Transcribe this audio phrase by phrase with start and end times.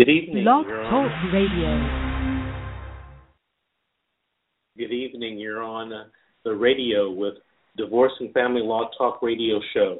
[0.00, 0.44] Good evening.
[0.44, 1.30] Blog Talk on.
[1.30, 1.76] Radio.
[4.78, 5.38] Good evening.
[5.38, 5.92] You're on
[6.42, 7.34] the radio with
[7.76, 9.98] Divorce and Family Law Talk Radio Show.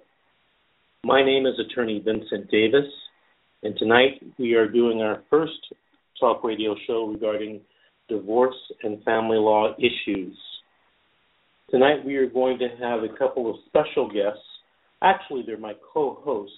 [1.05, 2.87] My name is Attorney Vincent Davis,
[3.63, 5.53] and tonight we are doing our first
[6.19, 7.61] talk radio show regarding
[8.09, 10.35] divorce and family law issues.
[11.69, 14.41] Tonight we are going to have a couple of special guests.
[15.03, 16.57] Actually, they're my co-hosts.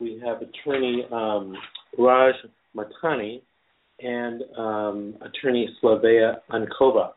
[0.00, 1.54] We have attorney um,
[1.96, 2.34] Raj
[2.76, 3.42] Matani
[4.00, 7.10] and um, attorney Slavea Ankova.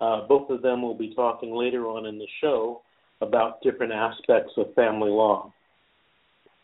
[0.00, 2.82] Uh, both of them will be talking later on in the show
[3.20, 5.52] about different aspects of family law.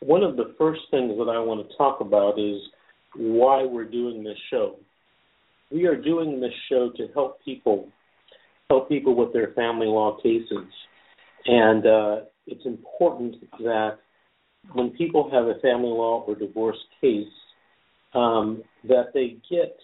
[0.01, 2.61] One of the first things that I want to talk about is
[3.17, 4.77] why we're doing this show.
[5.71, 7.89] We are doing this show to help people
[8.69, 10.69] help people with their family law cases.
[11.47, 13.99] And uh, it's important that
[14.75, 17.27] when people have a family law or divorce case,
[18.15, 19.77] um, that they get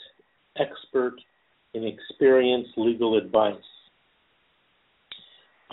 [0.59, 1.14] expert
[1.74, 3.55] and experienced legal advice.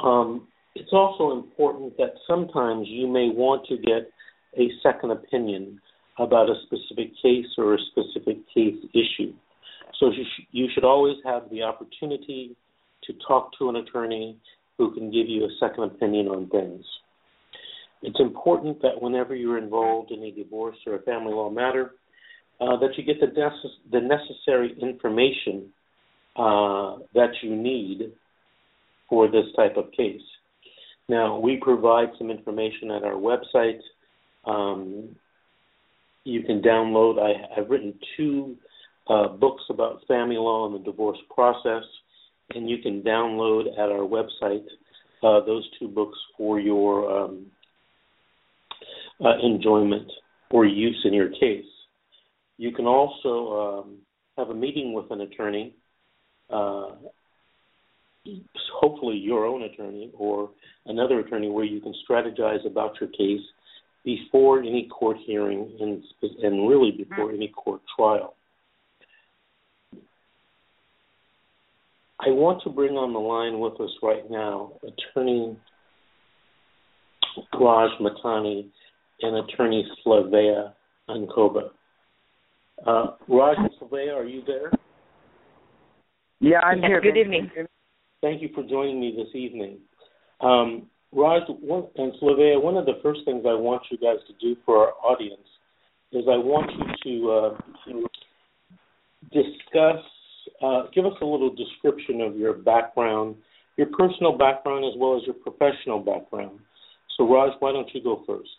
[0.04, 4.10] Um, it's also important that sometimes you may want to get
[4.58, 5.80] a second opinion
[6.18, 9.34] about a specific case or a specific case issue.
[10.00, 12.56] So you, you should always have the opportunity
[13.06, 14.38] to talk to an attorney
[14.78, 16.84] who can give you a second opinion on things.
[18.02, 21.92] It's important that whenever you're involved in a divorce or a family law matter,
[22.62, 23.50] uh, that you get the,
[23.92, 25.70] the necessary information
[26.36, 28.12] uh, that you need
[29.10, 30.22] for this type of case.
[31.10, 33.80] Now, we provide some information at our website.
[34.46, 35.16] Um,
[36.24, 38.56] you can download, I, have written two
[39.10, 41.84] uh, books about family law and the divorce process,
[42.54, 44.66] and you can download at our website
[45.24, 47.48] uh, those two books for your um,
[49.20, 50.10] uh, enjoyment
[50.52, 51.66] or use in your case.
[52.62, 53.98] You can also um,
[54.38, 55.74] have a meeting with an attorney,
[56.52, 56.90] uh,
[58.72, 60.52] hopefully your own attorney or
[60.86, 63.42] another attorney, where you can strategize about your case
[64.06, 66.04] before any court hearing and,
[66.44, 68.36] and really before any court trial.
[72.20, 75.58] I want to bring on the line with us right now attorney
[77.60, 78.68] Raj Matani
[79.24, 80.74] and attorney Slavea
[81.10, 81.72] Ankova.
[82.86, 84.72] Uh, Raj and Slavea, are you there?
[86.40, 87.02] Yeah, I'm yes, here.
[87.02, 87.52] Good evening.
[88.22, 89.78] Thank you for joining me this evening.
[90.42, 94.34] Um, Raj one, and Slavea, one of the first things I want you guys to
[94.40, 95.48] do for our audience
[96.12, 98.08] is I want you to, uh, to
[99.32, 100.04] discuss,
[100.62, 103.36] uh, give us a little description of your background,
[103.78, 106.60] your personal background as well as your professional background.
[107.18, 108.50] So, Raj, why don't you go first?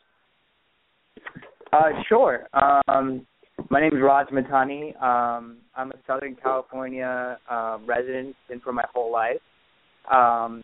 [1.73, 2.47] Uh, sure.
[2.87, 3.27] Um,
[3.73, 4.95] my name is Raj Matani.
[5.03, 9.41] Um, I'm a Southern California uh, resident, been for my whole life.
[10.11, 10.63] Um,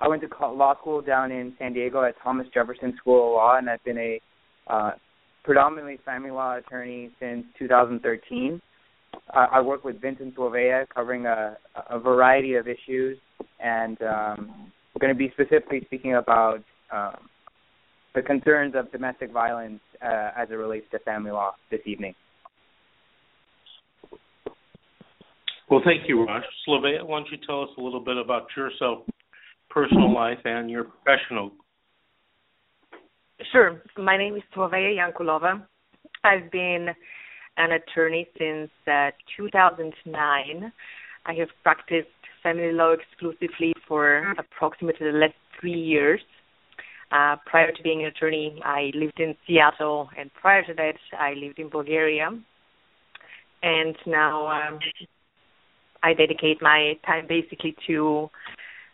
[0.00, 3.56] I went to law school down in San Diego at Thomas Jefferson School of Law,
[3.58, 4.20] and I've been a
[4.66, 4.90] uh,
[5.44, 8.60] predominantly family law attorney since 2013.
[9.14, 11.56] Uh, I work with Vincent Slavea, covering a,
[11.88, 13.16] a variety of issues,
[13.60, 17.28] and um, we're going to be specifically speaking about um,
[18.14, 22.14] the concerns of domestic violence uh, as it relates to family law this evening.
[25.70, 26.42] Well, thank you, Raj.
[26.66, 29.00] Slavea, why don't you tell us a little bit about yourself,
[29.68, 31.52] personal life, and your professional?
[33.52, 33.82] Sure.
[33.96, 35.62] My name is Slavea Yankulova.
[36.24, 36.88] I've been
[37.58, 40.72] an attorney since uh, 2009.
[41.26, 42.08] I have practiced
[42.42, 46.20] family law exclusively for approximately the last three years.
[47.10, 51.32] Uh, prior to being an attorney, I lived in Seattle, and prior to that, I
[51.34, 52.28] lived in Bulgaria.
[53.62, 54.78] And now um,
[56.02, 58.28] I dedicate my time basically to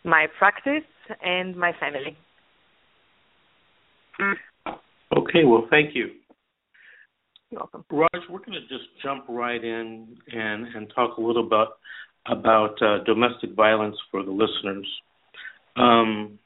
[0.04, 0.88] my practice
[1.22, 2.16] and my family.
[5.16, 6.10] Okay, well, thank you.
[7.50, 7.84] You're welcome.
[7.90, 11.78] Raj, we're going to just jump right in and, and talk a little about
[12.26, 14.88] about uh, domestic violence for the listeners.
[15.76, 16.38] Um,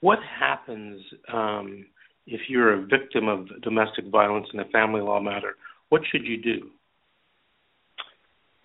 [0.00, 1.00] what happens
[1.32, 1.86] um,
[2.26, 5.56] if you're a victim of domestic violence in a family law matter?
[5.88, 6.70] What should you do?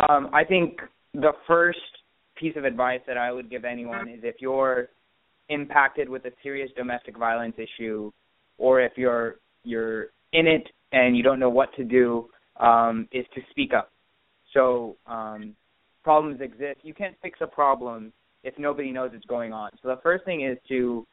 [0.08, 0.80] Um, I think
[1.14, 1.80] the first
[2.36, 4.90] piece of advice that I would give anyone is if you're
[5.50, 8.12] impacted with a serious domestic violence issue,
[8.58, 12.30] or if you're you're in it and you don't know what to do,
[12.60, 13.92] um, is to speak up.
[14.54, 15.56] So um,
[16.04, 16.80] problems exist.
[16.84, 19.72] You can't fix a problem if nobody knows it's going on.
[19.82, 21.06] So the first thing is to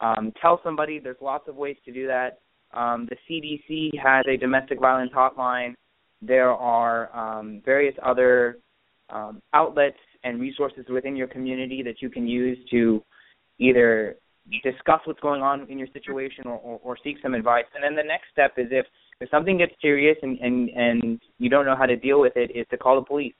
[0.00, 0.98] um, tell somebody.
[0.98, 2.40] There's lots of ways to do that.
[2.72, 5.74] Um, the CDC has a domestic violence hotline.
[6.22, 8.58] there are um, various other
[9.08, 13.02] um, outlets and resources within your community that you can use to
[13.58, 14.16] either
[14.62, 17.64] discuss what's going on in your situation or, or, or seek some advice.
[17.74, 18.86] And then the next step is if,
[19.20, 22.50] if something gets serious and, and, and you don't know how to deal with it,
[22.54, 23.34] is to call the police.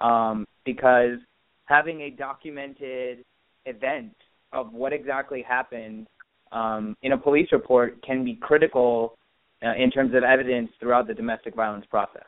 [0.00, 1.18] Um, because
[1.64, 3.24] having a documented
[3.64, 4.14] event
[4.56, 6.06] of what exactly happened
[6.52, 9.18] um, in a police report can be critical
[9.62, 12.26] uh, in terms of evidence throughout the domestic violence process.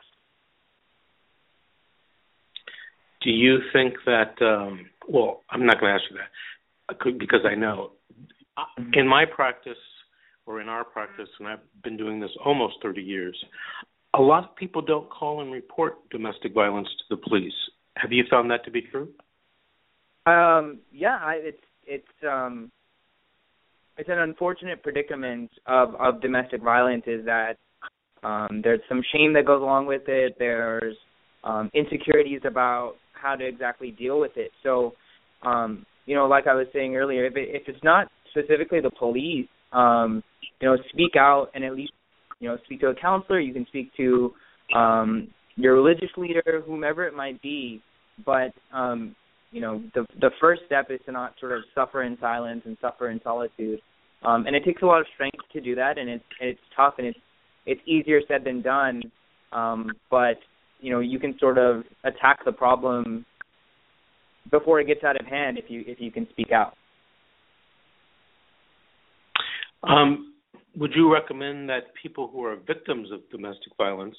[3.21, 4.33] Do you think that?
[4.41, 7.91] Um, well, I'm not going to ask you that because I know.
[8.93, 9.77] In my practice,
[10.45, 13.37] or in our practice, and I've been doing this almost 30 years,
[14.13, 17.53] a lot of people don't call and report domestic violence to the police.
[17.97, 19.09] Have you found that to be true?
[20.25, 22.71] Um, yeah, I, it's it's um,
[23.97, 27.55] it's an unfortunate predicament of of domestic violence is that
[28.23, 30.35] um, there's some shame that goes along with it.
[30.39, 30.95] There's
[31.43, 34.51] um, insecurities about how to exactly deal with it.
[34.63, 34.93] So,
[35.43, 38.91] um, you know, like I was saying earlier, if it, if it's not specifically the
[38.91, 40.23] police, um,
[40.61, 41.93] you know, speak out and at least,
[42.39, 43.39] you know, speak to a counselor.
[43.39, 44.33] You can speak to
[44.75, 47.81] um, your religious leader, whomever it might be.
[48.25, 49.15] But um,
[49.51, 52.77] you know, the the first step is to not sort of suffer in silence and
[52.81, 53.79] suffer in solitude.
[54.23, 56.95] Um, and it takes a lot of strength to do that, and it's it's tough
[56.97, 57.19] and it's
[57.65, 59.01] it's easier said than done.
[59.51, 60.37] Um, but
[60.79, 63.25] you know you can sort of attack the problem
[64.51, 66.73] before it gets out of hand if you if you can speak out.
[69.83, 70.33] Um,
[70.75, 74.15] would you recommend that people who are victims of domestic violence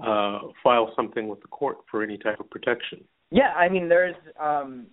[0.00, 3.04] uh, file something with the court for any type of protection?
[3.30, 4.86] Yeah, I mean there's um,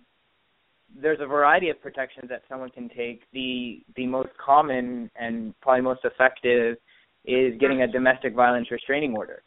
[1.00, 3.22] there's a variety of protections that someone can take.
[3.32, 6.76] The the most common and probably most effective
[7.24, 9.42] is getting a domestic violence restraining order.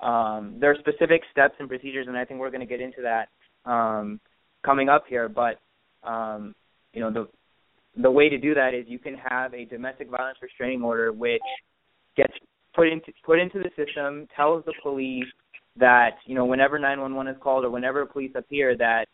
[0.00, 3.02] Um, there are specific steps and procedures, and I think we're going to get into
[3.02, 3.28] that
[3.70, 4.18] um,
[4.64, 5.28] coming up here.
[5.28, 5.60] But
[6.02, 6.54] um,
[6.92, 7.28] you know, the
[8.00, 11.42] the way to do that is you can have a domestic violence restraining order, which
[12.16, 12.32] gets
[12.74, 15.26] put into put into the system, tells the police
[15.76, 19.06] that you know whenever 911 is called or whenever police appear that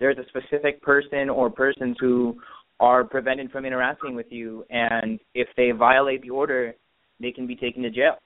[0.00, 2.40] there's a specific person or persons who
[2.80, 6.74] are prevented from interacting with you, and if they violate the order,
[7.20, 8.16] they can be taken to jail.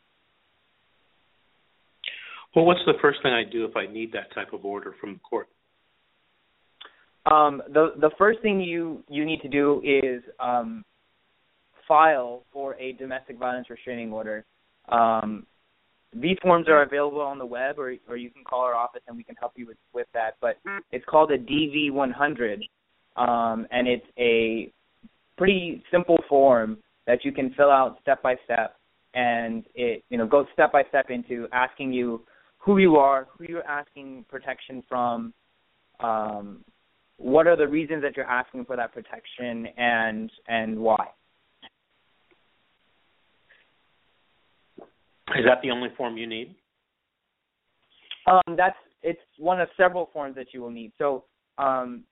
[2.54, 5.14] Well, what's the first thing I do if I need that type of order from
[5.14, 5.48] the court?
[7.24, 10.84] Um, the the first thing you you need to do is um,
[11.86, 14.44] file for a domestic violence restraining order.
[14.88, 15.46] Um,
[16.14, 19.16] these forms are available on the web, or or you can call our office and
[19.16, 20.36] we can help you with with that.
[20.40, 20.58] But
[20.90, 22.60] it's called a DV100,
[23.16, 24.70] um, and it's a
[25.38, 28.76] pretty simple form that you can fill out step by step,
[29.14, 32.22] and it you know goes step by step into asking you
[32.58, 35.34] who you are, who you're asking protection from,
[35.98, 36.64] um,
[37.16, 41.08] what are the reasons that you're asking for that protection, and and why.
[45.30, 46.54] Is that the only form you need?
[48.26, 50.92] Um, that's it's one of several forms that you will need.
[50.98, 51.24] So
[51.58, 52.04] um,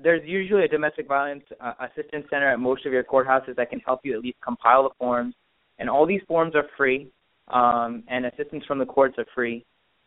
[0.00, 3.80] there's usually a domestic violence uh, assistance center at most of your courthouses that can
[3.80, 5.34] help you at least compile the forms,
[5.78, 7.08] and all these forms are free
[7.48, 9.64] um, and assistance from the courts are free.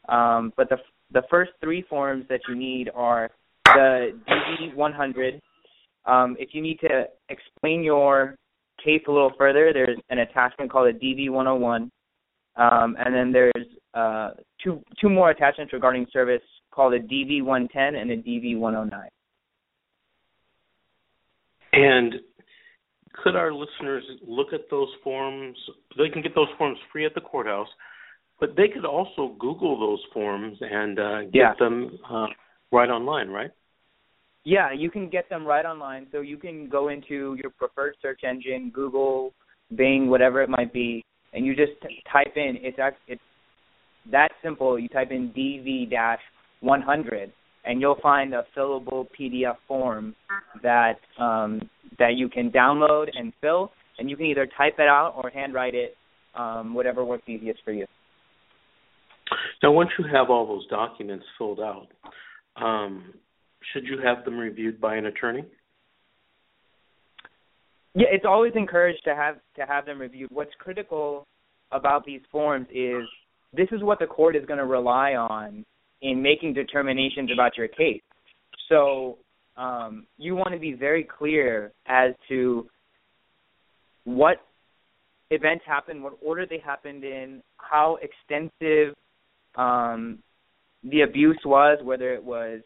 [0.08, 0.78] Um, but the
[1.12, 3.30] the first three forms that you need are
[3.66, 5.42] the DV 100.
[6.06, 8.36] Um, if you need to explain your
[8.86, 11.92] case a little further, there's an attachment called a DV 101,
[12.56, 14.32] um, and then there's uh,
[14.64, 19.10] two two more attachments regarding service called a DV 110 and a DV 109.
[21.74, 22.16] And
[23.24, 25.58] could our listeners look at those forms?
[25.98, 27.68] They can get those forms free at the courthouse,
[28.40, 31.54] but they could also Google those forms and uh, get yeah.
[31.60, 32.28] them uh,
[32.72, 33.52] right online, right?
[34.46, 36.06] Yeah, you can get them right online.
[36.12, 39.34] So you can go into your preferred search engine, Google,
[39.76, 41.72] Bing, whatever it might be, and you just
[42.12, 42.56] type in.
[42.62, 43.22] It's it's
[44.12, 44.78] that simple.
[44.78, 46.20] You type in DV dash
[46.62, 47.34] 100,
[47.66, 50.16] and you'll find a fillable PDF form
[50.62, 55.16] that um, that you can download and fill, and you can either type it out
[55.18, 55.96] or handwrite it,
[56.36, 57.88] um, whatever works easiest for you.
[59.64, 61.88] Now, once you have all those documents filled out,
[62.58, 63.16] um,
[63.74, 65.46] should you have them reviewed by an attorney?
[67.94, 70.30] Yeah, it's always encouraged to have to have them reviewed.
[70.32, 71.26] What's critical
[71.72, 73.04] about these forms is
[73.54, 75.66] this is what the court is going to rely on
[76.02, 78.02] in making determinations about your case.
[78.70, 79.18] So
[79.56, 82.68] um, you want to be very clear as to
[84.04, 84.38] what
[85.32, 88.94] events happened, what order they happened in, how extensive
[89.56, 90.20] um,
[90.84, 92.62] the abuse was, whether it was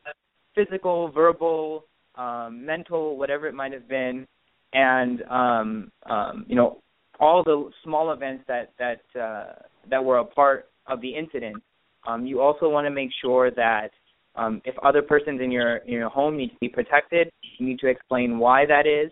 [0.65, 1.85] physical, verbal,
[2.15, 4.27] um, mental, whatever it might have been,
[4.73, 6.81] and um, um, you know
[7.19, 9.53] all the small events that that uh,
[9.89, 11.61] that were a part of the incident.
[12.07, 13.89] Um, you also want to make sure that
[14.35, 17.79] um, if other persons in your in your home need to be protected, you need
[17.79, 19.11] to explain why that is.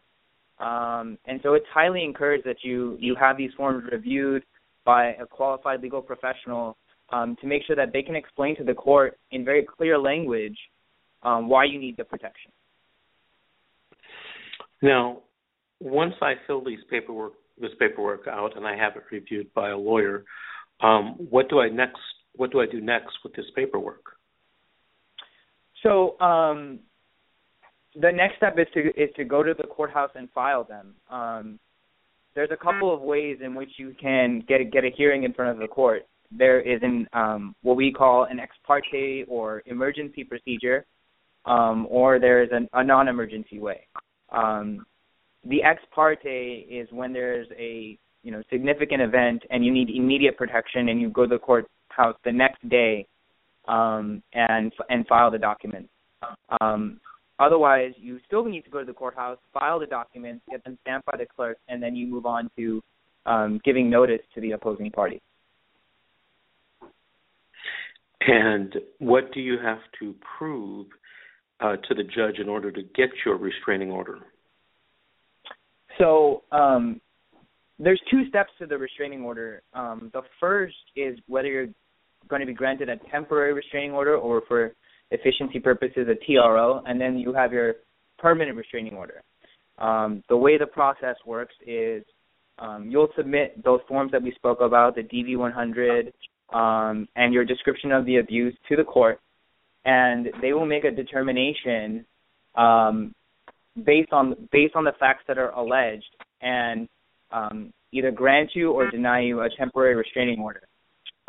[0.60, 4.44] Um, and so it's highly encouraged that you you have these forms reviewed
[4.86, 6.78] by a qualified legal professional
[7.10, 10.58] um, to make sure that they can explain to the court in very clear language
[11.24, 12.52] um, why you need the protection.
[14.82, 15.20] Now,
[15.80, 19.78] once I fill these paperwork this paperwork out and I have it reviewed by a
[19.78, 20.26] lawyer,
[20.82, 22.00] um, what do I next?
[22.36, 24.04] What do I do next with this paperwork?
[25.84, 26.80] So um,
[28.00, 30.94] the next step is to is to go to the courthouse and file them.
[31.10, 31.60] Um,
[32.36, 35.34] there's a couple of ways in which you can get a, get a hearing in
[35.34, 36.04] front of the court.
[36.30, 40.86] There is an um, what we call an ex parte or emergency procedure,
[41.48, 43.88] um, or there is an, a non-emergency way.
[44.32, 44.86] Um,
[45.46, 50.38] the ex parte is when there's a you know significant event and you need immediate
[50.38, 53.08] protection, and you go to the courthouse the next day
[53.68, 55.90] um, and and file the documents.
[56.62, 57.00] Um,
[57.40, 61.06] otherwise, you still need to go to the courthouse, file the documents, get them stamped
[61.06, 62.82] by the clerk, and then you move on to
[63.26, 65.22] um, giving notice to the opposing party.
[68.22, 70.88] And what do you have to prove
[71.60, 74.20] uh, to the judge in order to get your restraining order?
[75.98, 77.02] So um,
[77.80, 79.62] there's two steps to the restraining order.
[79.74, 81.70] Um, the first is whether you're
[82.28, 84.74] going to be granted a temporary restraining order or for
[85.12, 87.76] efficiency purposes a TRO, and then you have your
[88.20, 89.24] permanent restraining order.
[89.78, 92.04] Um, the way the process works is
[92.60, 96.12] um, you'll submit those forms that we spoke about, the DV100,
[96.56, 99.20] um, and your description of the abuse to the court,
[99.88, 102.06] and they will make a determination
[102.56, 103.16] um,
[103.86, 106.88] based on based on the facts that are alleged and
[107.32, 110.62] um, either grant you or deny you a temporary restraining order.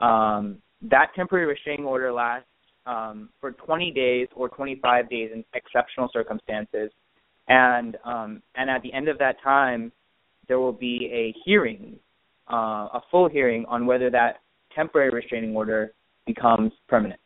[0.01, 2.49] Um, that temporary restraining order lasts
[2.87, 6.91] um, for 20 days or 25 days in exceptional circumstances,
[7.47, 9.93] and um, and at the end of that time,
[10.49, 11.97] there will be a hearing,
[12.53, 14.41] uh, a full hearing on whether that
[14.75, 15.93] temporary restraining order
[16.27, 17.21] becomes permanent.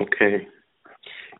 [0.00, 0.46] Okay.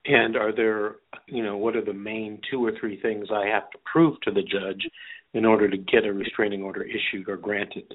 [0.06, 0.96] And are there,
[1.26, 4.30] you know, what are the main two or three things I have to prove to
[4.30, 4.86] the judge
[5.32, 7.94] in order to get a restraining order issued or granted?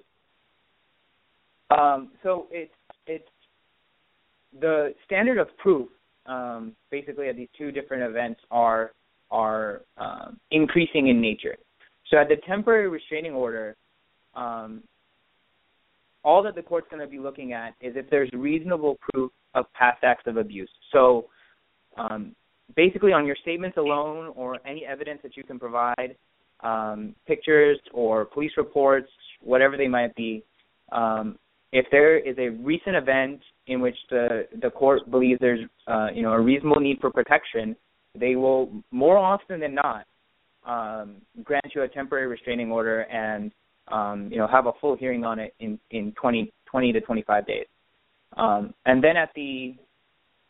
[1.69, 2.71] Um, so it's
[3.05, 3.29] it's
[4.59, 5.87] the standard of proof.
[6.25, 8.91] Um, basically, at these two different events are
[9.29, 11.55] are um, increasing in nature.
[12.09, 13.75] So at the temporary restraining order,
[14.35, 14.81] um,
[16.23, 19.65] all that the court's going to be looking at is if there's reasonable proof of
[19.73, 20.69] past acts of abuse.
[20.91, 21.25] So
[21.97, 22.35] um,
[22.75, 26.15] basically, on your statements alone or any evidence that you can provide,
[26.61, 29.09] um, pictures or police reports,
[29.41, 30.43] whatever they might be,
[30.91, 31.37] um,
[31.71, 36.23] if there is a recent event in which the the court believes there's uh, you
[36.23, 37.75] know a reasonable need for protection,
[38.19, 40.05] they will more often than not
[40.65, 43.51] um, grant you a temporary restraining order and
[43.91, 47.47] um, you know have a full hearing on it in in 20, 20 to 25
[47.47, 47.65] days.
[48.37, 49.75] Um, and then at the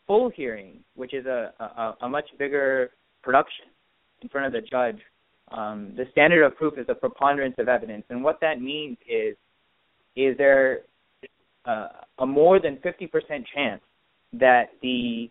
[0.06, 2.90] full hearing, which is a, a, a much bigger
[3.22, 3.66] production
[4.22, 4.98] in front of the judge,
[5.52, 8.04] um, the standard of proof is a preponderance of evidence.
[8.10, 9.36] And what that means is,
[10.16, 10.80] is there
[11.64, 13.10] uh, a more than 50%
[13.54, 13.82] chance
[14.32, 15.30] that the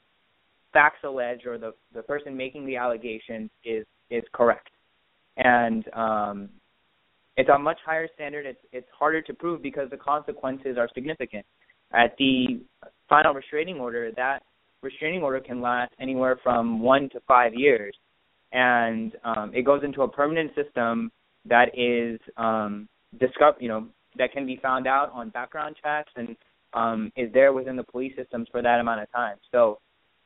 [0.73, 4.69] facts alleged or the, the person making the allegation is, is correct.
[5.37, 6.49] And um,
[7.39, 8.46] it's a much higher standard.
[8.46, 11.46] It's, it's harder to prove because the consequences are significant.
[11.93, 12.62] At the
[13.08, 14.43] final restraining order, that
[14.81, 17.96] restraining order can last anywhere from one to five years,
[18.51, 21.12] and um, it goes into a permanent system
[21.46, 22.89] that is um,
[23.22, 26.36] discover, you know, that can be found out on background checks and
[26.74, 29.38] um, is there within the police systems for that amount of time.
[29.51, 29.79] So,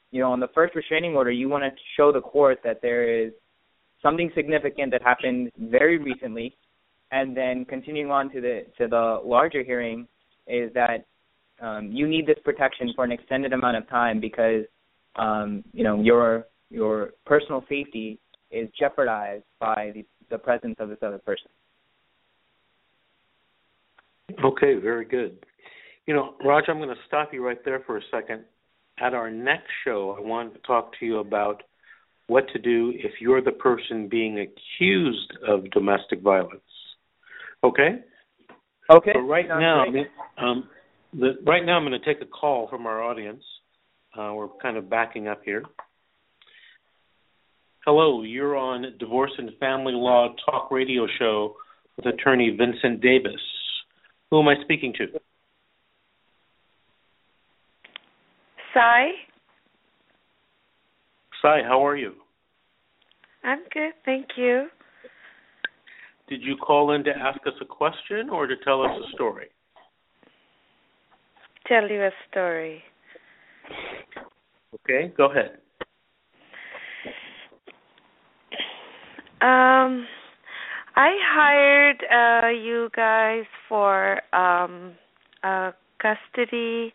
[0.10, 3.24] you know, on the first restraining order, you want to show the court that there
[3.24, 3.34] is
[4.02, 6.56] something significant that happened very recently,
[7.12, 10.08] and then continuing on to the to the larger hearing
[10.48, 11.06] is that
[11.62, 14.64] um, you need this protection for an extended amount of time because
[15.16, 18.20] um, you know your your personal safety
[18.52, 21.50] is jeopardized by the, the presence of this other person.
[24.44, 25.38] Okay, very good.
[26.06, 28.44] You know, Raj, I'm going to stop you right there for a second.
[29.00, 31.64] At our next show, I want to talk to you about
[32.28, 36.62] what to do if you're the person being accused of domestic violence.
[37.64, 38.00] Okay?
[38.90, 39.12] Okay.
[39.14, 39.86] So right now,
[40.38, 40.68] um,
[41.14, 43.44] the, right now I'm going to take a call from our audience.
[44.18, 45.64] Uh, we're kind of backing up here.
[47.86, 51.56] Hello, you're on Divorce and Family Law Talk Radio Show
[51.98, 53.42] with attorney Vincent Davis.
[54.32, 55.08] Who am I speaking to?
[58.74, 59.10] Sai.
[61.42, 62.14] Sai, how are you?
[63.44, 64.68] I'm good, thank you.
[66.34, 69.50] Did you call in to ask us a question or to tell us a story?
[71.68, 72.82] Tell you a story.
[74.74, 75.60] Okay, go ahead.
[79.42, 80.08] Um,
[80.96, 84.94] I hired uh, you guys for um,
[85.44, 85.72] a
[86.02, 86.94] custody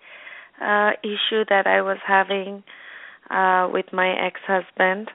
[0.60, 2.64] uh, issue that I was having
[3.30, 5.12] uh, with my ex-husband,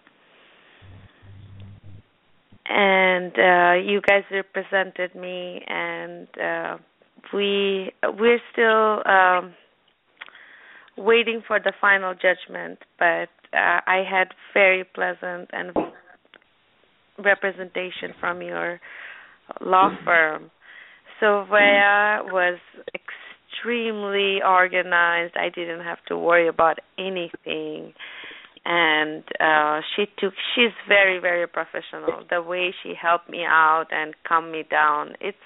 [2.65, 6.77] and uh, you guys represented me, and uh,
[7.33, 9.53] we we're still um,
[10.97, 12.79] waiting for the final judgment.
[12.97, 15.71] But uh, I had very pleasant and
[17.23, 18.79] representation from your
[19.61, 20.51] law firm.
[21.19, 22.59] Sylvia was
[22.95, 25.35] extremely organized.
[25.37, 27.93] I didn't have to worry about anything.
[28.65, 32.23] And uh she took she's very, very professional.
[32.29, 35.15] The way she helped me out and calmed me down.
[35.19, 35.37] It's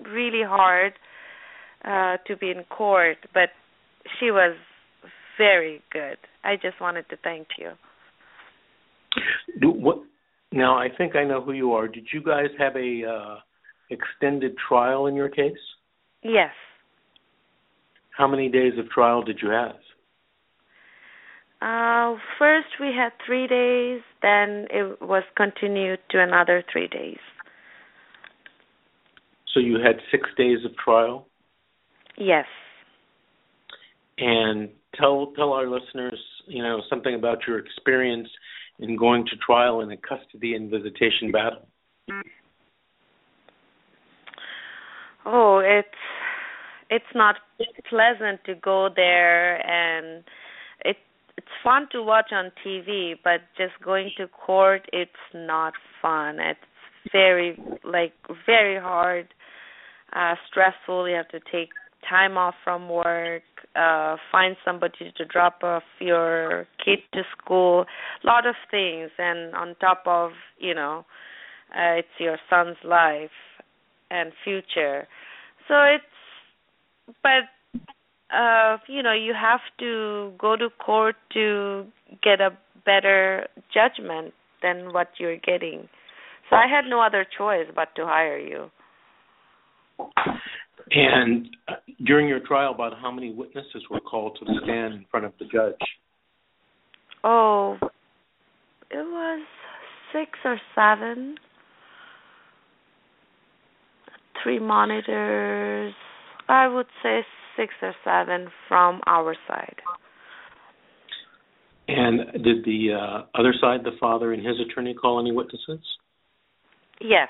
[0.00, 0.92] really hard
[1.84, 3.50] uh to be in court, but
[4.18, 4.54] she was
[5.38, 6.18] very good.
[6.44, 7.70] I just wanted to thank you.
[9.60, 9.98] Do, what
[10.52, 11.88] now, I think I know who you are.
[11.88, 13.36] Did you guys have a uh,
[13.90, 15.56] extended trial in your case?
[16.22, 16.50] Yes.
[18.16, 19.76] How many days of trial did you have?
[21.62, 27.20] Uh, first we had three days, then it was continued to another three days.
[29.54, 31.28] So you had six days of trial?
[32.18, 32.46] Yes.
[34.18, 38.28] And tell tell our listeners, you know, something about your experience
[38.80, 41.68] in going to trial in a custody and visitation battle?
[45.24, 45.88] Oh, it's
[46.90, 47.36] it's not
[47.88, 50.24] pleasant to go there and
[50.84, 50.96] it
[51.62, 56.38] fun to watch on TV, but just going to court it's not fun.
[56.40, 56.60] It's
[57.12, 58.12] very like
[58.46, 59.28] very hard,
[60.14, 61.08] uh stressful.
[61.08, 61.70] You have to take
[62.08, 63.42] time off from work,
[63.76, 67.86] uh find somebody to drop off your kid to school,
[68.24, 71.04] lot of things and on top of, you know,
[71.74, 73.30] uh, it's your son's life
[74.10, 75.08] and future.
[75.68, 76.04] So it's
[77.22, 77.48] but
[78.32, 81.86] uh you know, you have to go to court to
[82.22, 82.50] get a
[82.84, 85.88] better judgment than what you're getting.
[86.50, 88.70] So I had no other choice but to hire you.
[90.90, 95.06] And uh, during your trial, about how many witnesses were called to the stand in
[95.10, 95.74] front of the judge?
[97.24, 97.78] Oh,
[98.90, 99.46] it was
[100.12, 101.36] six or seven.
[104.42, 105.94] Three monitors.
[106.48, 107.24] I would say
[107.56, 109.76] six or seven from our side.
[111.88, 115.80] And did the uh, other side, the father and his attorney, call any witnesses?
[117.00, 117.28] Yes.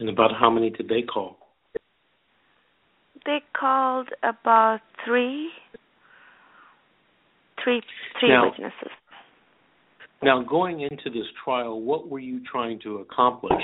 [0.00, 1.36] And about how many did they call?
[3.26, 5.50] They called about three,
[7.62, 7.82] three,
[8.18, 8.92] three now, witnesses.
[10.22, 13.62] Now, going into this trial, what were you trying to accomplish?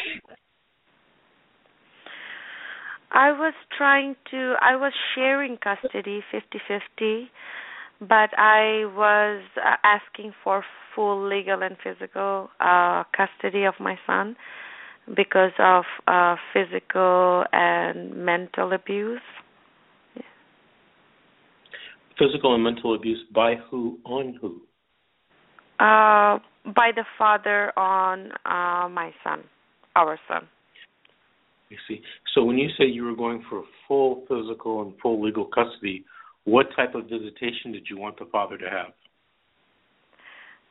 [3.15, 7.31] I was trying to, I was sharing custody 50 50,
[8.01, 14.35] but I was uh, asking for full legal and physical uh, custody of my son
[15.15, 19.21] because of uh, physical and mental abuse.
[22.19, 24.61] Physical and mental abuse by who on who?
[25.79, 26.41] Uh,
[26.75, 29.45] by the father on uh, my son,
[29.95, 30.49] our son.
[31.75, 32.01] I see.
[32.35, 36.05] So when you say you were going for full physical and full legal custody,
[36.45, 38.93] what type of visitation did you want the father to have?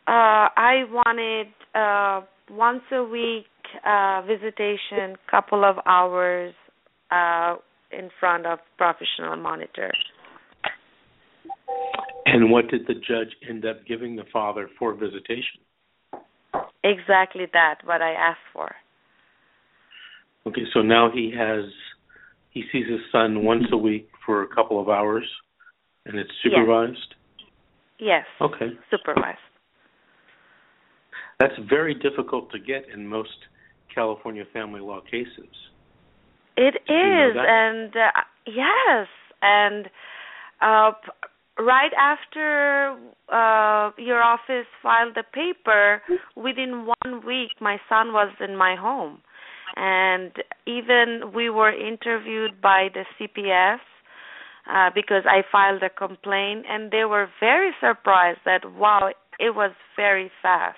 [0.05, 3.45] Uh, I wanted uh, once a week
[3.85, 6.53] uh, visitation, couple of hours
[7.11, 7.55] uh,
[7.91, 9.91] in front of professional monitor.
[12.25, 15.61] And what did the judge end up giving the father for visitation?
[16.83, 18.75] Exactly that, what I asked for.
[20.45, 21.65] Okay, so now he has
[22.51, 25.25] he sees his son once a week for a couple of hours
[26.05, 27.15] and it's supervised?
[27.99, 28.25] Yes.
[28.41, 28.69] Okay.
[28.91, 29.39] Supervised.
[31.39, 33.29] That's very difficult to get in most
[33.93, 35.49] California family law cases.
[36.55, 39.07] It is, and uh, yes,
[39.41, 39.87] and
[40.61, 40.91] uh,
[41.59, 42.95] right after
[43.31, 46.01] uh, your office filed the paper,
[46.35, 49.21] within one week, my son was in my home,
[49.75, 50.31] and
[50.65, 53.79] even we were interviewed by the CPS
[54.71, 59.09] uh, because I filed a complaint, and they were very surprised that wow,
[59.39, 60.77] it was very fast.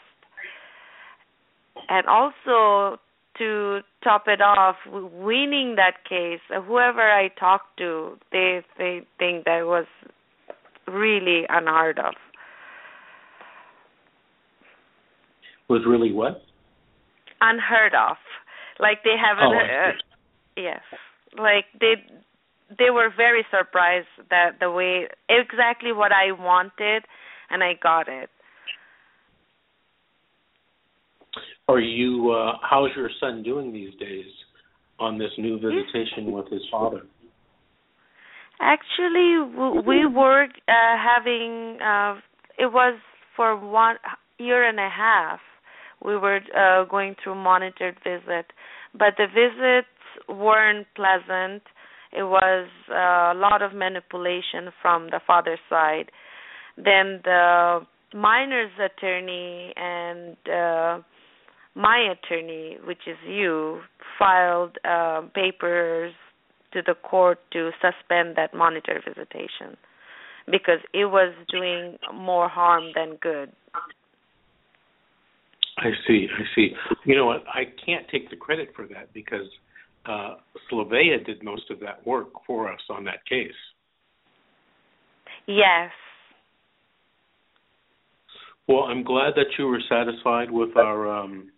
[1.90, 3.00] And also
[3.38, 9.66] to top it off, winning that case, whoever I talked to, they they think that
[9.66, 9.86] was
[10.88, 12.14] really unheard of.
[15.68, 16.44] Was really what?
[17.42, 18.18] Unheard of.
[18.80, 19.46] Like they haven't.
[19.46, 19.92] Oh, uh,
[20.58, 20.82] yes.
[21.38, 21.96] Like they
[22.78, 27.04] they were very surprised that the way exactly what I wanted,
[27.50, 28.30] and I got it.
[31.68, 32.32] Are you?
[32.32, 34.26] Uh, how's your son doing these days
[35.00, 37.02] on this new visitation with his father?
[38.62, 39.40] Actually,
[39.86, 41.78] we were uh, having.
[41.82, 42.16] Uh,
[42.58, 42.98] it was
[43.36, 43.98] for one
[44.38, 45.40] year and a half.
[46.04, 48.48] We were uh, going through monitored visit,
[48.94, 49.88] but the visits
[50.30, 51.64] weren't pleasant.
[52.12, 56.12] It was uh, a lot of manipulation from the father's side.
[56.78, 57.82] Then the
[58.14, 61.02] minor's attorney and uh,
[61.76, 63.82] my attorney, which is you,
[64.18, 66.14] filed uh, papers
[66.74, 69.78] to the court to suspend that monitor visitation
[70.46, 73.52] because it was doing more harm than good.
[75.78, 76.28] I see.
[76.32, 76.70] I see.
[77.06, 77.44] You know what?
[77.48, 79.48] I can't take the credit for that because
[80.06, 80.36] uh,
[80.72, 83.52] Slovea did most of that work for us on that case.
[85.48, 85.92] Yes.
[88.68, 91.52] Well, I'm glad that you were satisfied with our um,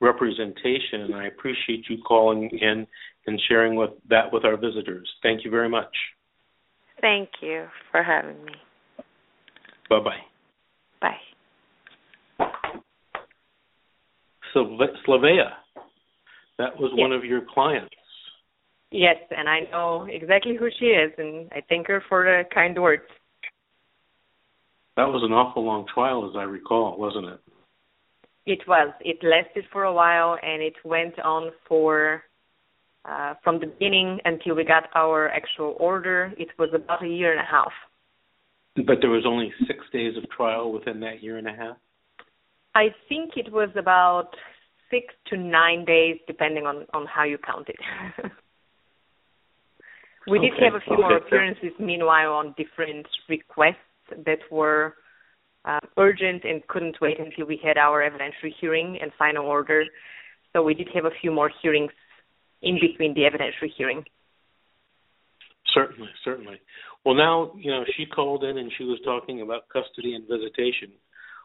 [0.00, 2.86] representation, and I appreciate you calling in
[3.26, 5.08] and sharing with that with our visitors.
[5.22, 5.94] Thank you very much.
[7.00, 8.52] Thank you for having me.
[9.90, 10.20] Bye bye.
[11.00, 11.16] Bye.
[14.52, 15.50] So Slovea,
[16.58, 17.00] that was yes.
[17.00, 17.94] one of your clients.
[18.90, 22.80] Yes, and I know exactly who she is, and I thank her for the kind
[22.80, 23.02] words.
[24.96, 27.40] That was an awful long trial, as I recall, wasn't it?
[28.44, 28.92] It was.
[29.00, 32.22] It lasted for a while, and it went on for
[33.06, 36.34] uh, from the beginning until we got our actual order.
[36.36, 37.72] It was about a year and a half.
[38.76, 41.76] But there was only six days of trial within that year and a half.
[42.74, 44.30] I think it was about
[44.90, 47.76] six to nine days, depending on on how you count it.
[50.26, 50.50] we okay.
[50.50, 51.02] did have a few okay.
[51.02, 53.76] more appearances meanwhile on different requests
[54.24, 54.94] that were
[55.64, 59.84] uh, urgent and couldn't wait until we had our evidentiary hearing and final order.
[60.52, 61.92] So we did have a few more hearings
[62.62, 64.04] in between the evidentiary hearing.
[65.72, 66.60] Certainly, certainly.
[67.04, 70.92] Well, now you know she called in and she was talking about custody and visitation.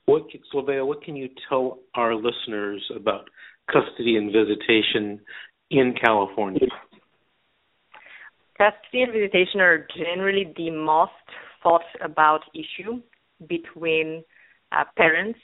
[0.08, 3.30] What, Slovea, what can you tell our listeners about
[3.70, 5.20] custody and visitation
[5.70, 6.62] in California?
[8.58, 11.12] Custody and visitation are generally the most
[11.62, 13.02] thought about issue
[13.50, 14.24] between
[14.72, 15.40] uh, parents,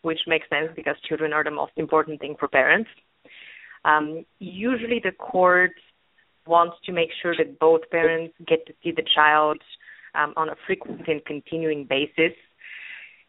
[0.00, 2.88] which makes sense because children are the most important thing for parents.
[3.84, 5.72] Um, usually, the court
[6.46, 9.58] wants to make sure that both parents get to see the child
[10.14, 12.32] um, on a frequent and continuing basis.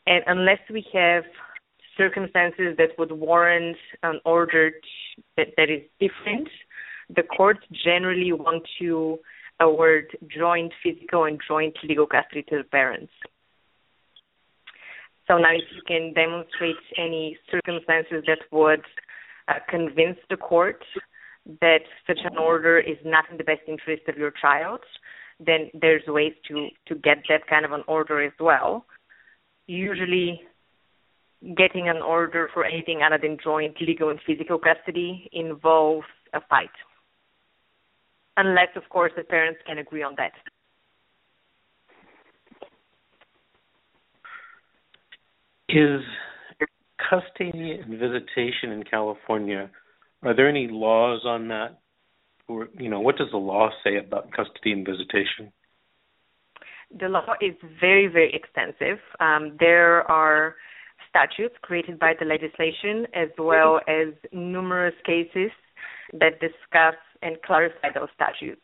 [0.06, 1.24] And unless we have
[1.98, 4.72] circumstances that would warrant an order
[5.38, 6.50] that, that is different,
[7.16, 9.20] the courts generally want to
[9.60, 13.12] award joint physical and joint legal custody to the parents.
[15.28, 18.84] So now, if you can demonstrate any circumstances that would
[19.48, 20.84] uh, convince the court
[21.62, 24.82] that such an order is not in the best interest of your child,
[25.40, 28.86] then there's ways to to get that kind of an order as well.
[29.68, 30.42] Usually,
[31.56, 36.70] getting an order for anything other than joint legal and physical custody involves a fight,
[38.38, 40.32] unless, of course, the parents can agree on that.
[45.70, 46.02] Is
[47.10, 49.70] custody and visitation in California,
[50.22, 51.80] are there any laws on that?
[52.48, 55.52] Or, you know, what does the law say about custody and visitation?
[57.00, 59.00] The law is very, very extensive.
[59.20, 60.56] Um, there are
[61.10, 65.52] statutes created by the legislation as well as numerous cases
[66.14, 68.62] that discuss and clarify those statutes.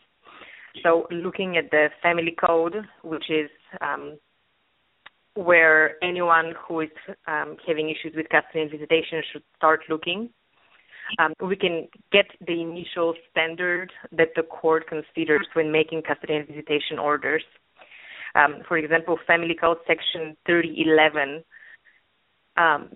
[0.84, 3.50] So, looking at the family code, which is
[3.82, 4.18] um,
[5.34, 6.90] where anyone who is
[7.28, 10.30] um, having issues with custody and visitation should start looking.
[11.18, 16.48] Um, we can get the initial standard that the court considers when making custody and
[16.48, 17.44] visitation orders.
[18.36, 21.44] Um, for example, Family Code Section 3011
[22.58, 22.90] um,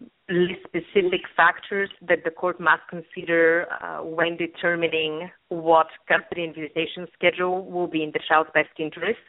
[0.66, 7.66] specific factors that the court must consider uh, when determining what custody and visitation schedule
[7.70, 9.20] will be in the child's best interest.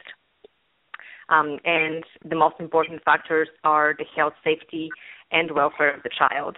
[1.27, 4.89] Um, and the most important factors are the health, safety,
[5.31, 6.57] and welfare of the child.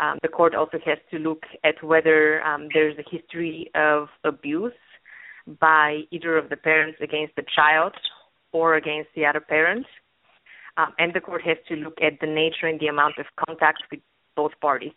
[0.00, 4.72] Um, the court also has to look at whether um, there's a history of abuse
[5.60, 7.94] by either of the parents against the child
[8.52, 9.86] or against the other parent.
[10.76, 13.82] Um, and the court has to look at the nature and the amount of contact
[13.90, 14.00] with
[14.36, 14.92] both parties.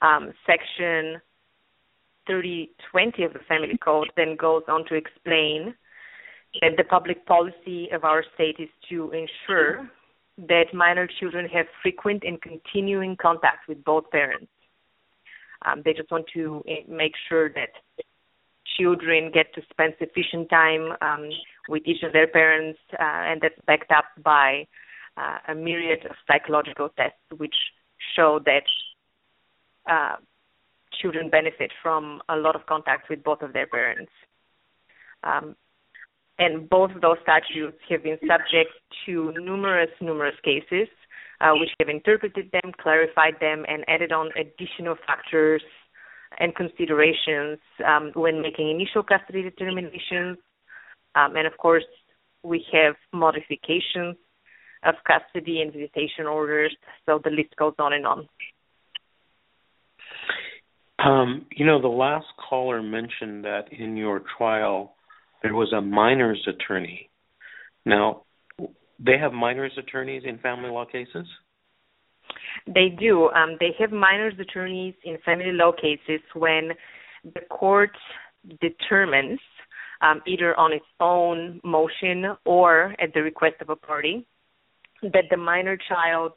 [0.00, 1.20] Um, section
[2.26, 5.74] 3020 of the Family Code then goes on to explain
[6.60, 9.88] that the public policy of our state is to ensure
[10.38, 14.50] that minor children have frequent and continuing contact with both parents.
[15.64, 17.70] Um, they just want to eh, make sure that
[18.76, 21.28] children get to spend sufficient time um,
[21.68, 24.66] with each of their parents, uh, and that's backed up by
[25.16, 27.54] uh, a myriad of psychological tests which
[28.16, 28.64] show that
[29.90, 30.16] uh,
[31.00, 34.12] children benefit from a lot of contact with both of their parents.
[35.24, 35.56] Um,
[36.38, 38.72] and both of those statutes have been subject
[39.06, 40.88] to numerous, numerous cases,
[41.40, 45.62] uh, which have interpreted them, clarified them, and added on additional factors
[46.38, 50.38] and considerations um, when making initial custody determinations.
[51.14, 51.84] Um, and of course,
[52.42, 54.16] we have modifications
[54.84, 56.74] of custody and visitation orders,
[57.06, 58.28] so the list goes on and on.
[60.98, 64.94] Um, you know, the last caller mentioned that in your trial
[65.42, 67.10] there was a minor's attorney.
[67.84, 68.22] Now,
[69.04, 71.26] they have minor's attorneys in family law cases?
[72.66, 73.28] They do.
[73.30, 76.70] Um, they have minor's attorneys in family law cases when
[77.24, 77.90] the court
[78.60, 79.40] determines,
[80.02, 84.26] um, either on its own motion or at the request of a party,
[85.02, 86.32] that the minor child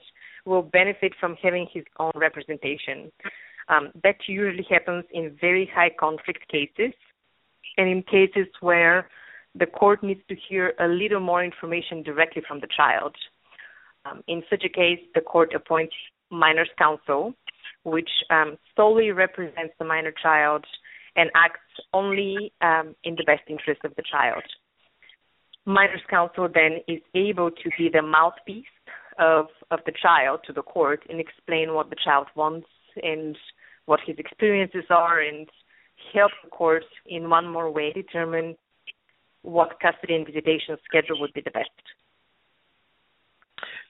[0.46, 3.12] will benefit from having his own representation.
[3.68, 6.94] Um, that usually happens in very high conflict cases
[7.78, 9.10] and in cases where
[9.56, 13.16] the court needs to hear a little more information directly from the child.
[14.06, 15.96] Um, in such a case, the court appoints
[16.30, 17.34] minor's counsel,
[17.84, 20.66] which um, solely represents the minor child
[21.16, 21.60] and acts
[21.94, 24.44] only um, in the best interest of the child.
[25.66, 28.66] Minor's counsel then is able to be the mouthpiece
[29.18, 32.68] of of the child to the court and explain what the child wants
[33.02, 33.38] and
[33.86, 35.48] what his experiences are and
[36.14, 38.56] help the court in one more way determine
[39.42, 41.70] what custody and visitation schedule would be the best.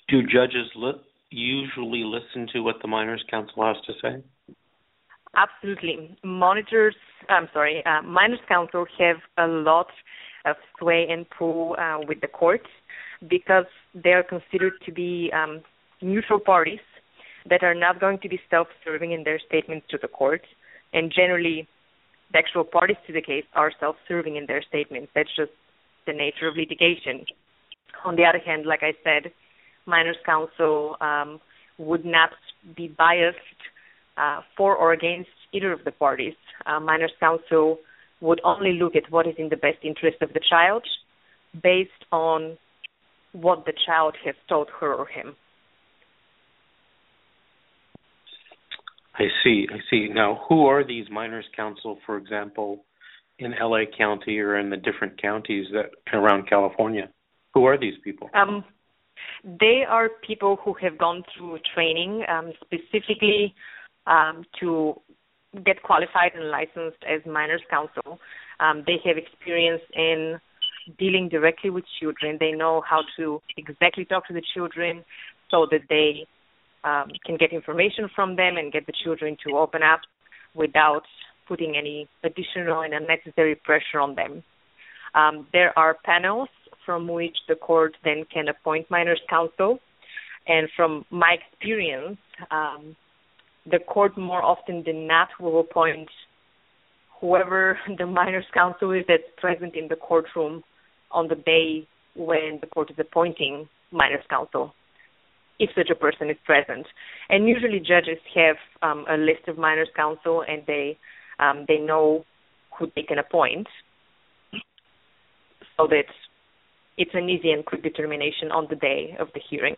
[0.07, 4.55] Do judges li- usually listen to what the minors counsel has to say?
[5.35, 6.17] Absolutely.
[6.23, 6.95] Monitors,
[7.29, 9.87] I'm sorry, uh, minors counsel have a lot
[10.45, 12.67] of sway and pull uh, with the courts
[13.29, 15.61] because they are considered to be um,
[16.01, 16.79] neutral parties
[17.49, 20.41] that are not going to be self-serving in their statements to the court
[20.93, 21.67] and generally
[22.31, 25.11] the actual parties to the case are self-serving in their statements.
[25.15, 25.51] That's just
[26.07, 27.25] the nature of litigation.
[28.03, 29.31] On the other hand, like I said,
[29.85, 31.39] minors counsel um,
[31.77, 32.31] would not
[32.75, 33.37] be biased
[34.17, 36.33] uh, for or against either of the parties.
[36.65, 37.79] Uh, minors counsel
[38.21, 40.83] would only look at what is in the best interest of the child
[41.61, 42.57] based on
[43.33, 45.35] what the child has told her or him.
[49.17, 49.67] I see.
[49.71, 50.09] I see.
[50.13, 52.83] Now, who are these minors counsel, for example,
[53.39, 57.09] in LA County or in the different counties that around California?
[57.53, 58.29] Who are these people?
[58.33, 58.63] Um,
[59.43, 63.53] they are people who have gone through training um, specifically
[64.07, 64.95] um, to
[65.65, 68.19] get qualified and licensed as minors counsel.
[68.59, 70.39] Um, they have experience in
[70.97, 72.37] dealing directly with children.
[72.39, 75.03] They know how to exactly talk to the children
[75.49, 76.27] so that they
[76.83, 80.01] um, can get information from them and get the children to open up
[80.53, 81.03] without
[81.47, 84.43] putting any additional and unnecessary pressure on them.
[85.13, 86.49] Um, there are panels
[86.85, 89.79] from which the court then can appoint minors counsel,
[90.47, 92.17] and from my experience,
[92.51, 92.95] um,
[93.69, 96.09] the court more often than not will appoint
[97.19, 100.63] whoever the minors counsel is that's present in the courtroom
[101.11, 104.73] on the day when the court is appointing minors counsel
[105.59, 106.85] if such a person is present.
[107.29, 110.97] And usually judges have um, a list of minors counsel and they
[111.39, 112.25] um, they know
[112.77, 113.67] who they can appoint
[115.77, 116.05] so that
[116.97, 119.75] it's an easy and quick determination on the day of the hearing.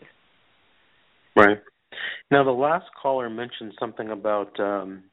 [1.35, 1.57] Right.
[2.31, 5.03] Now, the last caller mentioned something about um,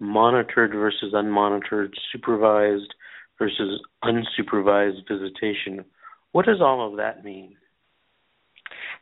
[0.00, 2.94] monitored versus unmonitored, supervised
[3.38, 5.84] versus unsupervised visitation.
[6.32, 7.56] What does all of that mean?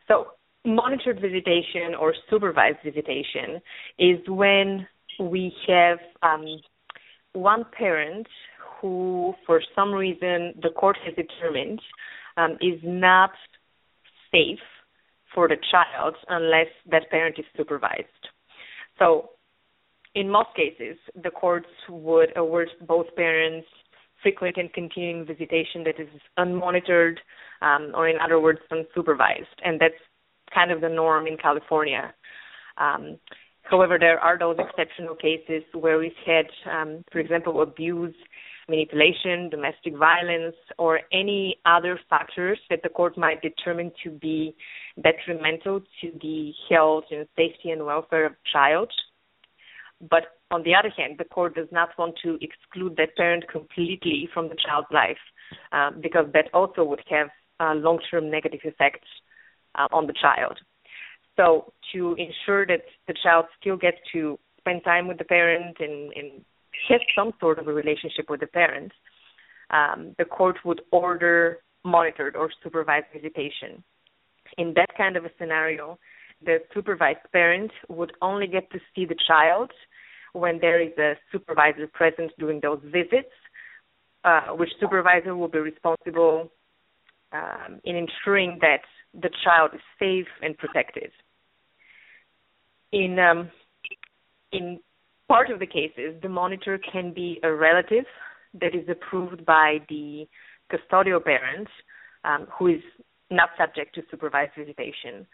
[0.07, 0.27] So,
[0.65, 3.61] monitored visitation or supervised visitation
[3.99, 4.87] is when
[5.19, 6.45] we have um,
[7.33, 8.27] one parent
[8.81, 11.81] who, for some reason, the court has determined
[12.37, 13.31] um, is not
[14.31, 14.59] safe
[15.33, 18.07] for the child unless that parent is supervised.
[18.99, 19.31] So,
[20.15, 23.67] in most cases, the courts would award both parents
[24.23, 26.07] frequent and continuing visitation that is
[26.39, 27.17] unmonitored,
[27.61, 29.93] um, or in other words, unsupervised, and that's
[30.53, 32.13] kind of the norm in California.
[32.77, 33.19] Um,
[33.63, 38.15] however, there are those exceptional cases where we've had, um, for example, abuse,
[38.69, 44.55] manipulation, domestic violence, or any other factors that the court might determine to be
[45.01, 48.91] detrimental to the health and safety and welfare of child.
[50.09, 54.29] But on the other hand, the court does not want to exclude that parent completely
[54.33, 55.17] from the child's life
[55.71, 59.07] uh, because that also would have uh, long-term negative effects
[59.75, 60.59] uh, on the child.
[61.37, 66.13] So to ensure that the child still gets to spend time with the parent and,
[66.13, 66.45] and
[66.89, 68.91] has some sort of a relationship with the parent,
[69.69, 73.83] um, the court would order monitored or supervised visitation.
[74.57, 75.97] In that kind of a scenario,
[76.45, 79.71] the supervised parent would only get to see the child
[80.33, 83.33] when there is a supervisor present during those visits,
[84.23, 86.51] uh, which supervisor will be responsible
[87.31, 88.81] um, in ensuring that
[89.13, 91.11] the child is safe and protected.
[92.91, 93.49] In um,
[94.51, 94.79] in
[95.27, 98.05] part of the cases, the monitor can be a relative
[98.59, 100.27] that is approved by the
[100.71, 101.67] custodial parent
[102.23, 102.81] um, who is
[103.29, 105.25] not subject to supervised visitation.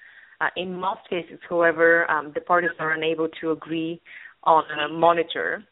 [0.41, 4.01] Uh, in most cases, however, um, the parties are unable to agree
[4.43, 5.63] on a monitor,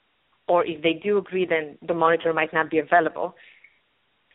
[0.48, 3.34] or if they do agree, then the monitor might not be available.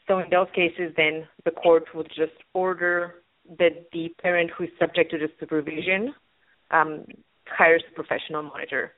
[0.09, 3.23] So in those cases, then the court would just order
[3.59, 6.15] that the parent who is subject to the supervision
[6.71, 7.05] um,
[7.47, 8.93] hires a professional monitor.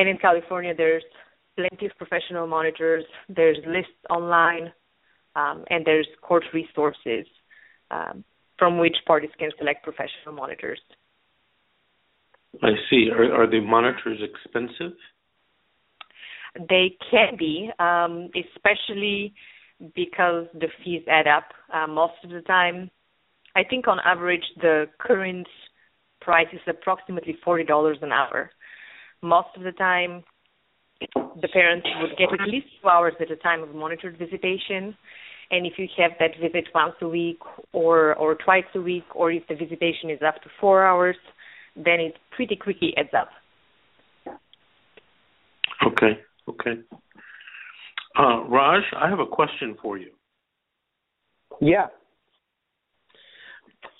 [0.00, 1.02] And in California, there's
[1.56, 3.04] plenty of professional monitors.
[3.28, 4.72] There's lists online,
[5.36, 7.26] um, and there's court resources
[7.90, 8.24] um,
[8.58, 10.80] from which parties can select professional monitors.
[12.62, 13.10] I see.
[13.12, 14.96] Are, are the monitors expensive?
[16.56, 19.34] They can be, um, especially
[19.94, 22.90] because the fees add up uh, most of the time.
[23.54, 25.46] I think on average the current
[26.22, 28.50] price is approximately forty dollars an hour.
[29.22, 30.24] Most of the time,
[31.00, 34.96] the parents would get at least two hours at a time of monitored visitation.
[35.50, 37.40] And if you have that visit once a week
[37.72, 41.16] or or twice a week, or if the visitation is up to four hours,
[41.74, 43.28] then it pretty quickly adds up.
[45.86, 46.20] Okay.
[46.48, 46.80] Okay.
[48.18, 50.10] Uh, Raj, I have a question for you.
[51.60, 51.86] Yeah.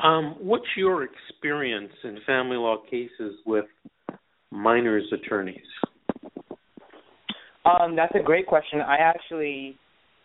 [0.02, 3.66] Um, what's your experience in family law cases with
[4.50, 5.58] minors attorneys?
[7.64, 8.80] Um, that's a great question.
[8.80, 9.76] I actually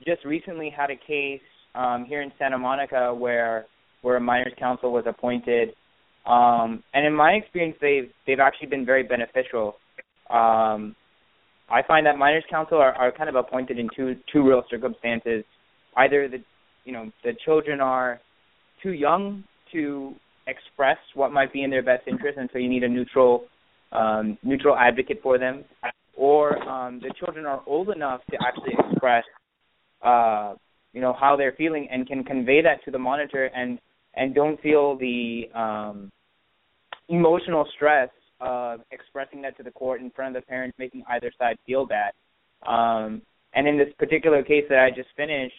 [0.05, 1.41] just recently had a case
[1.73, 3.65] um, here in Santa Monica where
[4.01, 5.69] where a minors counsel was appointed,
[6.25, 9.75] um, and in my experience, they've they've actually been very beneficial.
[10.29, 10.95] Um,
[11.69, 15.43] I find that minors counsel are, are kind of appointed in two two real circumstances.
[15.97, 16.37] Either the
[16.85, 18.21] you know the children are
[18.81, 20.13] too young to
[20.47, 23.45] express what might be in their best interest, and so you need a neutral
[23.91, 25.63] um, neutral advocate for them,
[26.15, 29.23] or um, the children are old enough to actually express
[30.03, 30.53] uh,
[30.93, 33.79] you know how they're feeling and can convey that to the monitor and
[34.15, 36.11] and don't feel the um,
[37.09, 41.31] emotional stress of expressing that to the court in front of the parents, making either
[41.37, 42.11] side feel bad.
[42.67, 43.21] Um,
[43.53, 45.55] and in this particular case that I just finished,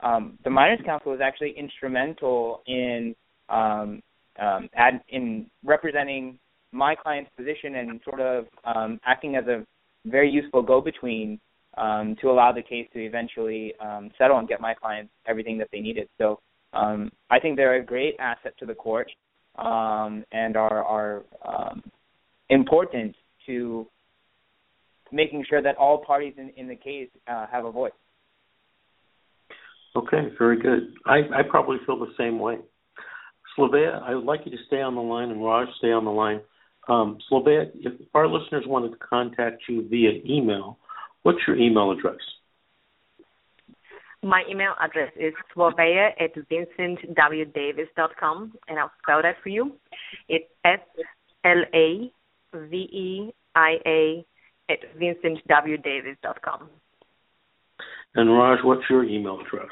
[0.00, 3.14] um, the minors counsel was actually instrumental in
[3.48, 4.02] um,
[4.40, 6.38] um, ad, in representing
[6.76, 9.64] my client's position and sort of um, acting as a
[10.04, 11.40] very useful go-between
[11.76, 15.68] um, to allow the case to eventually um, settle and get my clients everything that
[15.72, 16.08] they needed.
[16.18, 16.40] So
[16.72, 19.10] um, I think they're a great asset to the court
[19.56, 21.82] um, and are, are um,
[22.50, 23.14] important
[23.46, 23.86] to
[25.12, 27.92] making sure that all parties in, in the case uh, have a voice.
[29.94, 30.94] Okay, very good.
[31.06, 32.56] I, I probably feel the same way.
[33.56, 36.10] Slaveia, I would like you to stay on the line, and Raj, stay on the
[36.10, 36.40] line.
[36.88, 40.78] Um, Slaveia, if our listeners wanted to contact you via email,
[41.22, 42.16] what's your email address?
[44.22, 49.72] My email address is slaveia at vincentwdavis.com, and I'll spell that for you.
[50.28, 50.80] It's S
[51.44, 52.10] L A
[52.54, 54.24] V E I A
[54.70, 56.70] at vincentwdavis.com.
[58.14, 59.68] And Raj, what's your email address?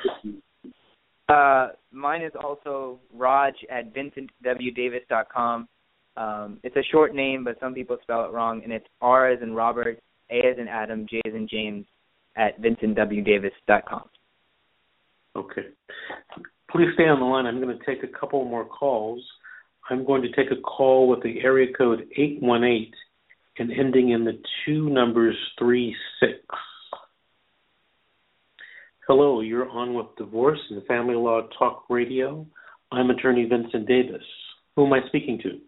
[1.28, 5.68] Uh, mine is also Raj at vincentwdavis.com.
[6.16, 9.42] Um, it's a short name, but some people spell it wrong, and it's R as
[9.42, 9.98] in Robert,
[10.30, 11.86] A as in Adam, J as in James
[12.36, 14.04] at vincentwdavis.com.
[15.36, 15.66] Okay.
[16.70, 17.46] Please stay on the line.
[17.46, 19.24] I'm going to take a couple more calls.
[19.90, 22.92] I'm going to take a call with the area code 818
[23.58, 26.32] and ending in the two numbers 36.
[29.06, 32.46] Hello, you're on with Divorce and Family Law Talk Radio.
[32.90, 34.22] I'm attorney Vincent Davis.
[34.74, 35.60] Who am I speaking to?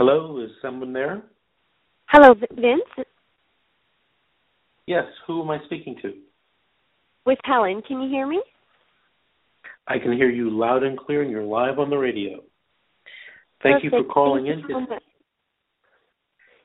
[0.00, 1.20] Hello, is someone there?
[2.06, 3.06] Hello, Vince.
[4.86, 6.14] Yes, who am I speaking to?
[7.26, 7.82] With Helen.
[7.86, 8.42] Can you hear me?
[9.88, 12.42] I can hear you loud and clear, and you're live on the radio.
[13.62, 13.84] Thank Perfect.
[13.84, 14.70] you for calling Thank in.
[14.70, 14.96] You so.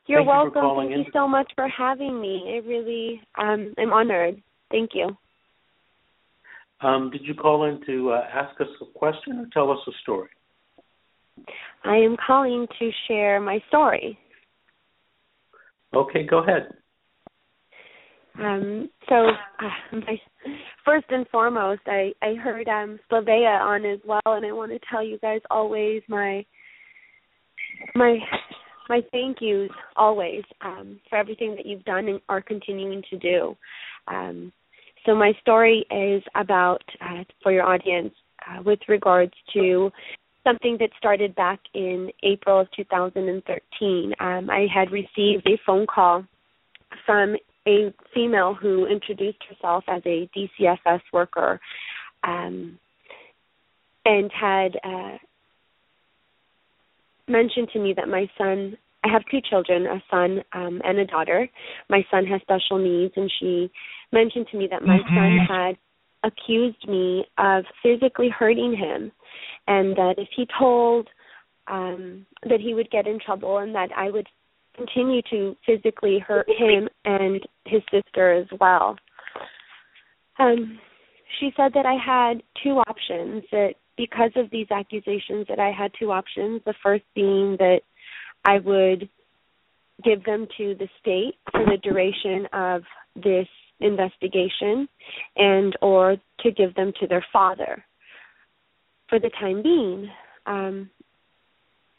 [0.07, 0.53] You're Thank you welcome.
[0.53, 1.05] calling Thank in.
[1.07, 2.41] you so much for having me.
[2.55, 4.41] I really um I'm honored.
[4.71, 5.09] Thank you.
[6.79, 9.91] Um, did you call in to uh, ask us a question or tell us a
[10.03, 10.29] story?
[11.83, 14.17] I am calling to share my story.
[15.93, 16.73] Okay, go ahead.
[18.37, 20.19] Um, so, uh, my,
[20.83, 24.79] first and foremost, I I heard um Slaveia on as well, and I want to
[24.91, 26.45] tell you guys always my
[27.93, 28.17] my
[28.89, 33.55] my thank yous always um, for everything that you've done and are continuing to do.
[34.07, 34.51] Um,
[35.05, 38.13] so my story is about uh, for your audience
[38.47, 39.89] uh, with regards to
[40.45, 44.13] something that started back in April of 2013.
[44.19, 46.25] Um, I had received a phone call
[47.05, 47.35] from
[47.67, 51.59] a female who introduced herself as a DCFS worker
[52.23, 52.77] um,
[54.05, 55.17] and had uh,
[57.27, 61.05] mentioned to me that my son I have two children, a son um, and a
[61.05, 61.47] daughter.
[61.89, 63.69] My son has special needs, and she
[64.11, 65.77] mentioned to me that my son had
[66.23, 69.11] accused me of physically hurting him,
[69.67, 71.07] and that if he told,
[71.67, 74.27] um, that he would get in trouble, and that I would
[74.75, 78.97] continue to physically hurt him and his sister as well.
[80.37, 80.79] Um,
[81.39, 83.43] she said that I had two options.
[83.51, 86.61] That because of these accusations, that I had two options.
[86.65, 87.81] The first being that
[88.43, 89.09] I would
[90.03, 92.83] give them to the state for the duration of
[93.15, 93.47] this
[93.79, 94.87] investigation
[95.35, 97.83] and or to give them to their father
[99.09, 100.09] for the time being.
[100.45, 100.89] Um,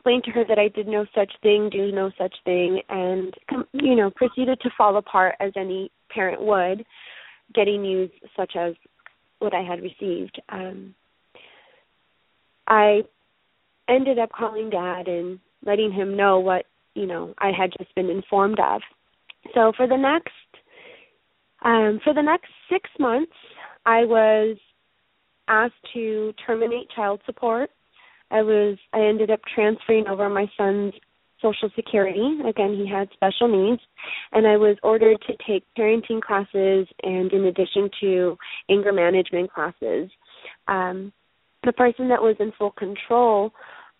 [0.06, 3.34] explained to her that I did no such thing, do no such thing, and
[3.72, 6.84] you know proceeded to fall apart as any parent would,
[7.52, 8.74] getting news such as
[9.40, 10.40] what I had received.
[10.48, 10.94] Um,
[12.68, 13.02] I
[13.88, 18.08] ended up calling dad and letting him know what you know I had just been
[18.08, 18.82] informed of.
[19.54, 20.30] So for the next
[21.64, 23.32] um, for the next six months,
[23.84, 24.56] I was
[25.48, 27.70] asked to terminate child support.
[28.30, 30.94] I was I ended up transferring over my son's
[31.40, 32.38] social security.
[32.48, 33.82] Again, he had special needs,
[34.32, 38.36] and I was ordered to take parenting classes and in addition to
[38.70, 40.10] anger management classes.
[40.66, 41.12] Um,
[41.64, 43.52] the person that was in full control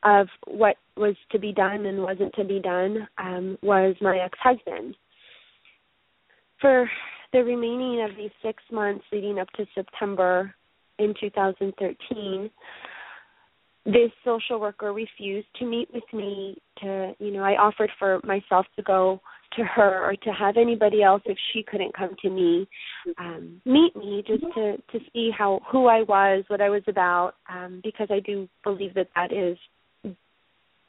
[0.05, 4.97] of what was to be done and wasn't to be done um, was my ex-husband.
[6.61, 6.89] For
[7.33, 10.55] the remaining of these six months leading up to September
[10.99, 12.51] in 2013,
[13.87, 18.67] this social worker refused to meet with me to you know i offered for myself
[18.75, 19.21] to go
[19.57, 22.67] to her or to have anybody else if she couldn't come to me
[23.19, 27.35] um meet me just to to see how who i was what i was about
[27.49, 29.57] um because i do believe that that is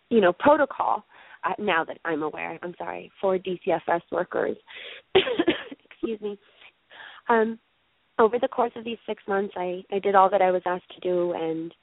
[0.10, 1.06] you know protocol
[1.44, 4.58] uh, now that i'm aware i'm sorry for dcfs workers.
[5.92, 6.40] Excuse me.
[7.30, 7.60] Um
[8.20, 10.90] over the course of these six months i i did all that i was asked
[10.94, 11.74] to do and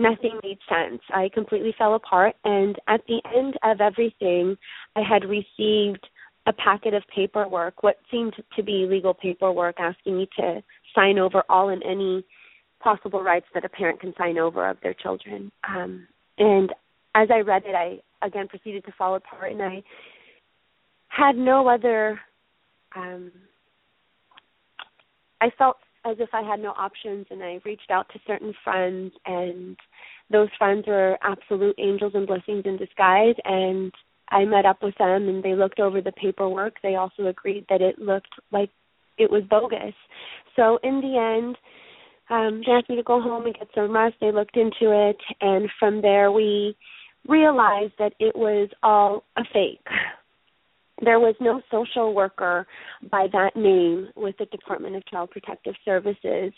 [0.00, 1.00] nothing made sense.
[1.12, 2.34] I completely fell apart.
[2.44, 4.56] And at the end of everything,
[4.96, 6.06] I had received
[6.46, 10.62] a packet of paperwork, what seemed to be legal paperwork, asking me to
[10.94, 12.24] sign over all and any
[12.82, 15.52] possible rights that a parent can sign over of their children.
[15.68, 16.08] Um,
[16.38, 16.72] and
[17.14, 19.82] as I read it, I again proceeded to fall apart, and I
[21.08, 22.18] had no other.
[22.96, 23.30] Um,
[25.40, 29.12] I felt as if I had no options and I reached out to certain friends
[29.26, 29.76] and
[30.30, 33.92] those friends were absolute angels and blessings in disguise and
[34.30, 36.76] I met up with them and they looked over the paperwork.
[36.82, 38.70] They also agreed that it looked like
[39.18, 39.94] it was bogus.
[40.56, 41.56] So in the end,
[42.30, 44.14] um, they asked me to go home and get some rest.
[44.20, 46.76] They looked into it, and from there we
[47.26, 49.86] realized that it was all a fake.
[51.02, 52.66] There was no social worker
[53.10, 56.52] by that name with the Department of Child Protective Services,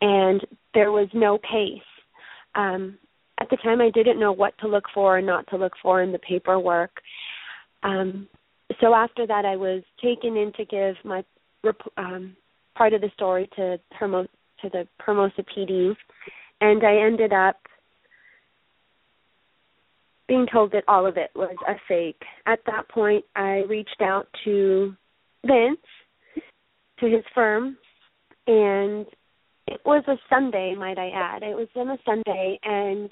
[0.00, 0.40] and
[0.74, 1.82] there was no case.
[2.54, 2.98] Um,
[3.40, 6.02] at the time, I didn't know what to look for and not to look for
[6.02, 7.00] in the paperwork.
[7.82, 8.28] Um,
[8.80, 11.24] so after that, I was taken in to give my
[11.96, 12.36] um,
[12.76, 14.28] part of the story to Hermo-
[14.62, 15.94] to the Hermosa PD,
[16.60, 17.56] and I ended up
[20.28, 22.22] being told that all of it was a fake.
[22.46, 24.94] At that point, I reached out to
[25.46, 25.78] Vince,
[27.00, 27.76] to his firm,
[28.46, 29.06] and
[29.66, 31.42] it was a Sunday, might I add.
[31.42, 33.10] It was on a Sunday, and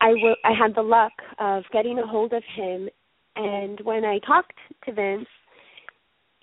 [0.00, 2.88] I, w- I had the luck of getting a hold of him.
[3.36, 4.54] And when I talked
[4.84, 5.28] to Vince,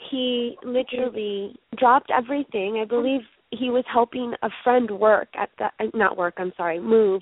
[0.10, 2.80] he literally dropped everything.
[2.82, 7.22] I believe he was helping a friend work at the not work, I'm sorry, move.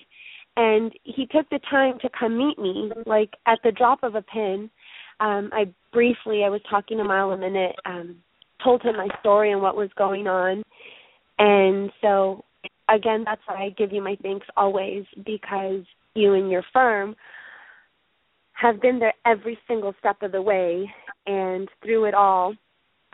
[0.58, 4.22] And he took the time to come meet me, like at the drop of a
[4.22, 4.70] pin.
[5.20, 8.18] Um, I briefly, I was talking to Mile a minute, um,
[8.64, 10.64] told him my story and what was going on.
[11.38, 12.44] And so,
[12.90, 15.84] again, that's why I give you my thanks always because
[16.14, 17.16] you and your firm
[18.54, 20.90] have been there every single step of the way.
[21.28, 22.54] And through it all,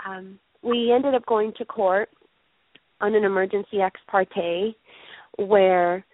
[0.06, 2.10] um, we ended up going to court
[3.00, 4.76] on an emergency ex parte
[5.38, 6.06] where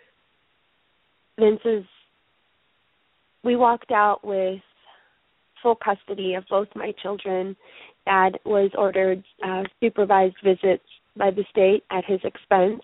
[1.39, 1.85] Vince's
[3.43, 4.59] we walked out with
[5.61, 7.55] full custody of both my children.
[8.05, 10.83] Dad was ordered uh, supervised visits
[11.15, 12.81] by the state at his expense.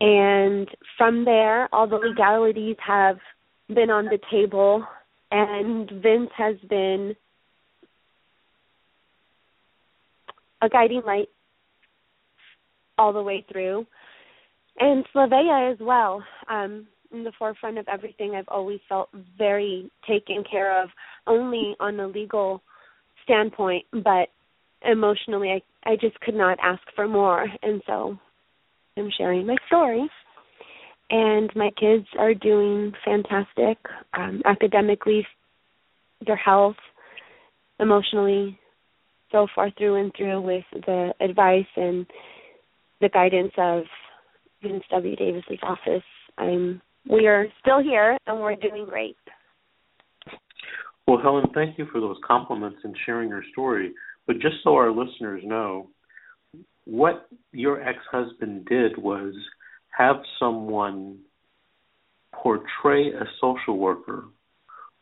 [0.00, 3.18] And from there, all the legalities have
[3.68, 4.84] been on the table,
[5.30, 7.14] and Vince has been
[10.62, 11.28] a guiding light
[12.98, 13.86] all the way through.
[14.78, 16.22] And Slaveia as well.
[16.48, 20.88] Um, in the forefront of everything, I've always felt very taken care of,
[21.26, 22.62] only on the legal
[23.24, 24.28] standpoint, but
[24.82, 28.18] emotionally, I I just could not ask for more, and so
[28.96, 30.08] I'm sharing my story.
[31.10, 33.78] And my kids are doing fantastic
[34.14, 35.26] um, academically,
[36.24, 36.76] their health,
[37.80, 38.58] emotionally,
[39.32, 42.06] so far through and through with the advice and
[43.00, 43.84] the guidance of
[44.62, 45.16] Vince W.
[45.16, 46.04] Davis's office.
[46.38, 49.16] I'm we are still here and we're doing great.
[51.06, 53.92] Well, Helen, thank you for those compliments and sharing your story.
[54.26, 55.88] But just so our listeners know,
[56.84, 59.34] what your ex-husband did was
[59.96, 61.18] have someone
[62.32, 64.24] portray a social worker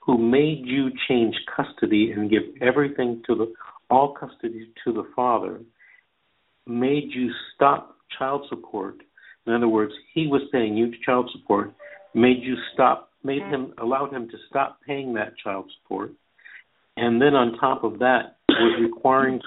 [0.01, 3.53] who made you change custody and give everything to the
[3.90, 5.61] all custody to the father
[6.66, 8.96] made you stop child support.
[9.49, 11.72] In other words, he was paying you to child support,
[12.14, 16.12] made you stop, made him, allowed him to stop paying that child support,
[16.99, 19.40] and then on top of that was requiring,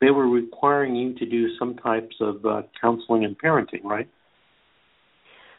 [0.00, 4.08] they were requiring you to do some types of uh, counseling and parenting, right?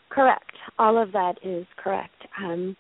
[0.10, 0.52] Correct.
[0.80, 2.16] All of that is correct.
[2.44, 2.76] Um,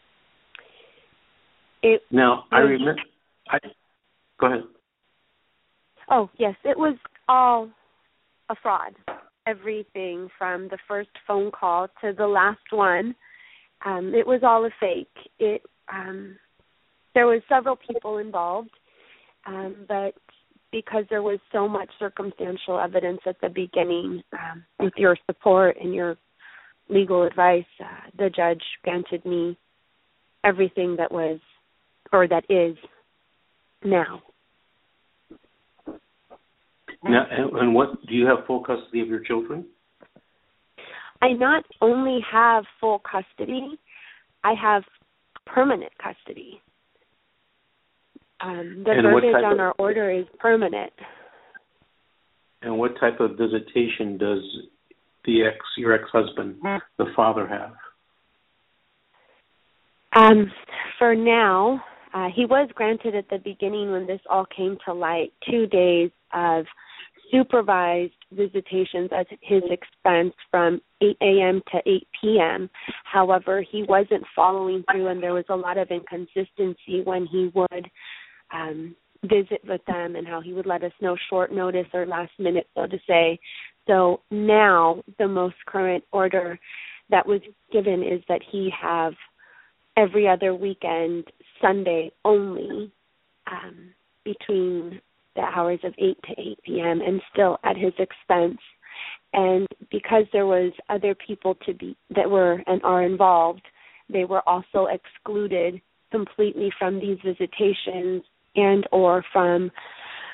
[1.83, 2.95] it now I remember.
[3.49, 3.59] I
[4.39, 4.63] go ahead.
[6.09, 6.97] Oh yes, it was
[7.29, 7.69] all
[8.49, 8.93] a fraud.
[9.47, 13.15] Everything from the first phone call to the last one,
[13.85, 15.07] um, it was all a fake.
[15.39, 16.37] It um,
[17.13, 18.71] there was several people involved,
[19.45, 20.13] um, but
[20.71, 25.93] because there was so much circumstantial evidence at the beginning, um, with your support and
[25.93, 26.15] your
[26.89, 29.57] legal advice, uh, the judge granted me
[30.43, 31.39] everything that was
[32.13, 32.75] or that is
[33.83, 34.21] now.
[37.03, 39.65] Now, and what do you have full custody of your children?
[41.21, 43.79] I not only have full custody,
[44.43, 44.83] I have
[45.45, 46.61] permanent custody.
[48.39, 50.93] Um, the and verbiage on of, our order is permanent.
[52.63, 54.43] And what type of visitation does
[55.25, 56.57] the ex, your ex-husband,
[56.97, 57.73] the father, have?
[60.15, 60.51] Um,
[60.97, 61.83] for now,
[62.13, 66.11] uh, he was granted at the beginning when this all came to light two days
[66.33, 66.65] of
[67.31, 71.61] supervised visitations at his expense from 8 a.m.
[71.71, 72.69] to 8 p.m.
[73.03, 77.89] However, he wasn't following through, and there was a lot of inconsistency when he would
[78.53, 82.31] um, visit with them and how he would let us know short notice or last
[82.39, 83.39] minute, so to say.
[83.87, 86.59] So now, the most current order
[87.09, 89.13] that was given is that he have
[89.97, 91.25] every other weekend
[91.61, 92.91] Sunday only
[93.51, 95.01] um, between
[95.35, 97.01] the hours of 8 to 8 p.m.
[97.01, 98.59] and still at his expense.
[99.33, 103.61] And because there was other people to be that were and are involved,
[104.09, 108.23] they were also excluded completely from these visitations
[108.55, 109.71] and or from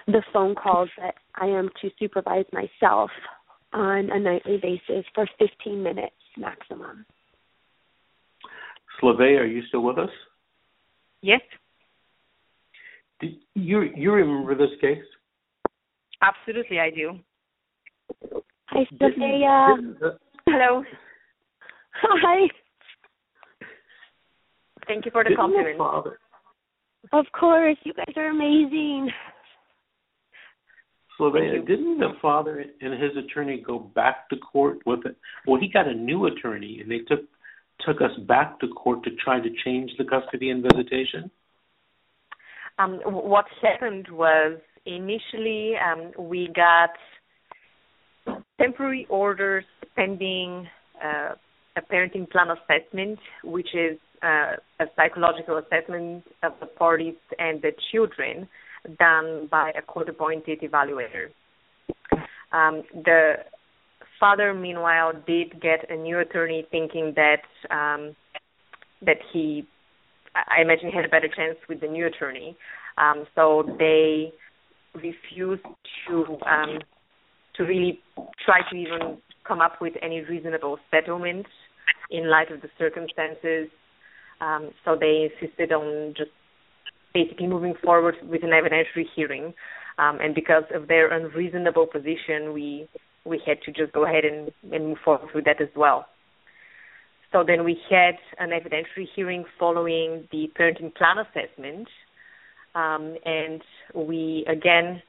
[0.07, 3.11] the phone calls that I am to supervise myself
[3.73, 7.05] on a nightly basis for 15 minutes maximum.
[8.99, 10.09] Slave, are you still with us?
[11.21, 11.41] Yes.
[13.19, 15.03] Do you you remember this case?
[16.21, 17.19] Absolutely, I do.
[18.67, 19.75] Hi, Sophia.
[20.45, 20.83] Hello.
[22.01, 22.47] Hi.
[24.87, 25.79] Thank you for the compliment.
[27.11, 29.09] Of course, you guys are amazing.
[31.19, 35.17] Slaveia, didn't the father and his attorney go back to court with it?
[35.47, 37.21] Well, he got a new attorney, and they took
[37.85, 41.29] took us back to court to try to change the custody and visitation.
[42.79, 46.91] Um, what happened was initially um, we got
[48.59, 49.65] temporary orders
[49.95, 50.67] pending
[51.03, 51.35] uh,
[51.75, 57.71] a parenting plan assessment, which is uh, a psychological assessment of the parties and the
[57.91, 58.47] children
[58.99, 61.27] done by a court appointed evaluator.
[62.51, 63.33] Um, the
[64.19, 68.15] father, meanwhile, did get a new attorney thinking that um,
[69.01, 69.67] that he,
[70.47, 72.55] I imagine, he had a better chance with the new attorney.
[72.97, 74.33] Um, so they
[74.93, 75.63] refused
[76.07, 76.79] to um,
[77.55, 77.99] to really
[78.45, 79.17] try to even
[79.47, 81.45] come up with any reasonable settlement
[82.11, 83.69] in light of the circumstances.
[84.41, 86.29] Um, so they insisted on just
[87.13, 89.53] basically moving forward with an evidentiary hearing.
[89.97, 92.87] Um, and because of their unreasonable position, we
[93.25, 96.05] we had to just go ahead and, and move forward with that as well.
[97.31, 101.87] So then we had an evidentiary hearing following the parenting plan assessment,
[102.73, 103.61] um, and
[103.93, 105.01] we again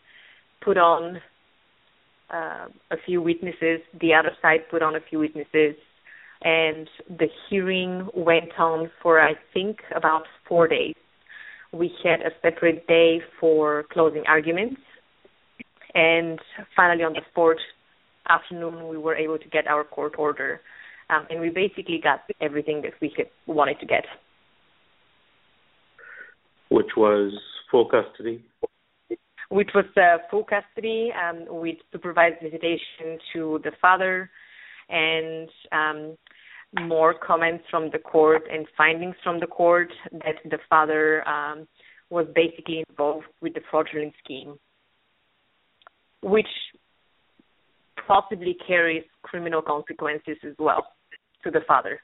[0.64, 1.20] put on
[2.32, 3.80] uh, a few witnesses.
[4.00, 5.76] The other side put on a few witnesses,
[6.42, 10.94] and the hearing went on for I think about four days.
[11.72, 14.80] We had a separate day for closing arguments,
[15.94, 16.40] and
[16.74, 17.58] finally on the fourth
[18.28, 20.60] afternoon, we were able to get our court order,
[21.10, 24.04] um, and we basically got everything that we could, wanted to get.
[26.70, 27.32] Which was
[27.70, 28.44] full custody.
[29.50, 34.30] Which was uh, full custody um, with supervised visitation to the father,
[34.90, 41.26] and um, more comments from the court and findings from the court that the father
[41.26, 41.66] um,
[42.10, 44.58] was basically involved with the fraudulent scheme,
[46.22, 46.46] which
[48.06, 50.86] possibly carries criminal consequences as well
[51.50, 52.00] to the father.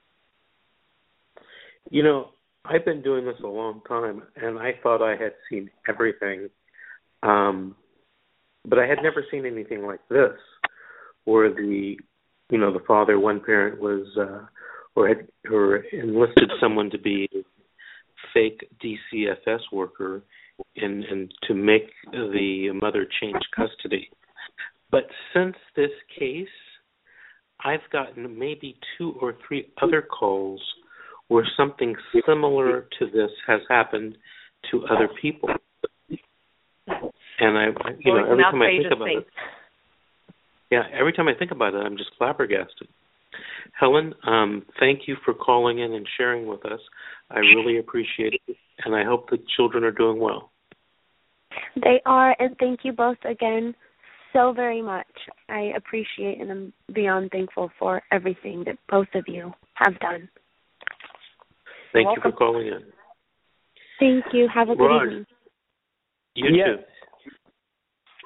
[1.91, 2.31] You know,
[2.65, 6.49] I've been doing this a long time, and I thought I had seen everything,
[7.23, 7.77] um,
[8.67, 10.33] but I had never seen anything like this,
[11.25, 11.97] where the,
[12.51, 14.47] you know, the father, one parent was, uh,
[14.97, 17.43] or had, or enlisted someone to be a
[18.33, 20.23] fake DCFS worker,
[20.77, 24.09] and and to make the mother change custody.
[24.91, 26.47] But since this case,
[27.65, 30.61] I've gotten maybe two or three other calls
[31.29, 31.95] where something
[32.27, 34.17] similar to this has happened
[34.71, 35.49] to other people.
[36.87, 37.67] And I,
[37.99, 39.27] you know, every time I think about it,
[40.71, 42.89] yeah, every time I think about it, I'm just flabbergasted.
[43.79, 46.81] Helen, um, thank you for calling in and sharing with us.
[47.31, 50.51] I really appreciate it, and I hope the children are doing well.
[51.77, 53.75] They are, and thank you both again
[54.33, 55.07] so very much.
[55.49, 60.29] I appreciate and I'm beyond thankful for everything that both of you have done.
[61.93, 62.83] Thank you for calling in.
[64.01, 64.49] Thank you.
[64.53, 65.27] Have a good Raj, evening.
[66.35, 66.67] You yes.
[66.67, 67.31] too.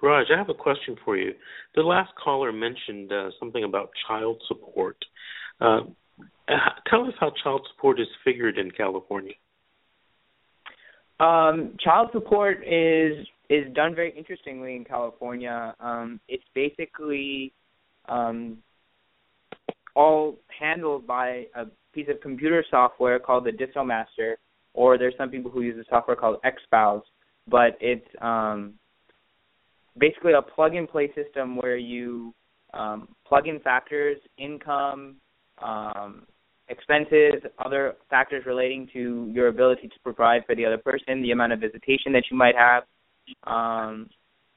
[0.02, 1.32] Raj, I have a question for you.
[1.74, 4.96] The last caller mentioned uh, something about child support.
[5.60, 5.80] Uh,
[6.88, 9.34] tell us how child support is figured in California.
[11.20, 15.74] Um, child support is is done very interestingly in California.
[15.80, 17.52] Um, it's basically
[18.08, 18.58] um,
[19.96, 24.34] all handled by a piece of computer software called the DissoMaster,
[24.74, 27.02] or there's some people who use a software called XSpouse,
[27.48, 28.74] but it's um,
[29.98, 32.34] basically a plug-and-play system where you
[32.74, 35.16] um, plug in factors, income,
[35.62, 36.26] um,
[36.68, 41.52] expenses, other factors relating to your ability to provide for the other person, the amount
[41.52, 42.84] of visitation that you might have,
[43.44, 44.08] um,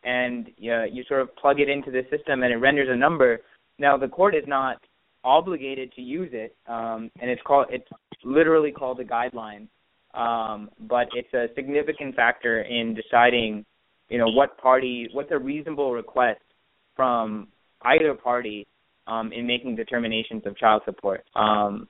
[0.03, 3.39] and you, you sort of plug it into the system and it renders a number.
[3.77, 4.77] Now the court is not
[5.23, 7.87] obligated to use it, um, and it's called it's
[8.23, 9.67] literally called a guideline.
[10.13, 13.65] um, but it's a significant factor in deciding,
[14.09, 16.41] you know, what party, what's a reasonable request
[16.95, 17.47] from
[17.83, 18.67] either party
[19.07, 21.23] um, in making determinations of child support.
[21.35, 21.87] Um,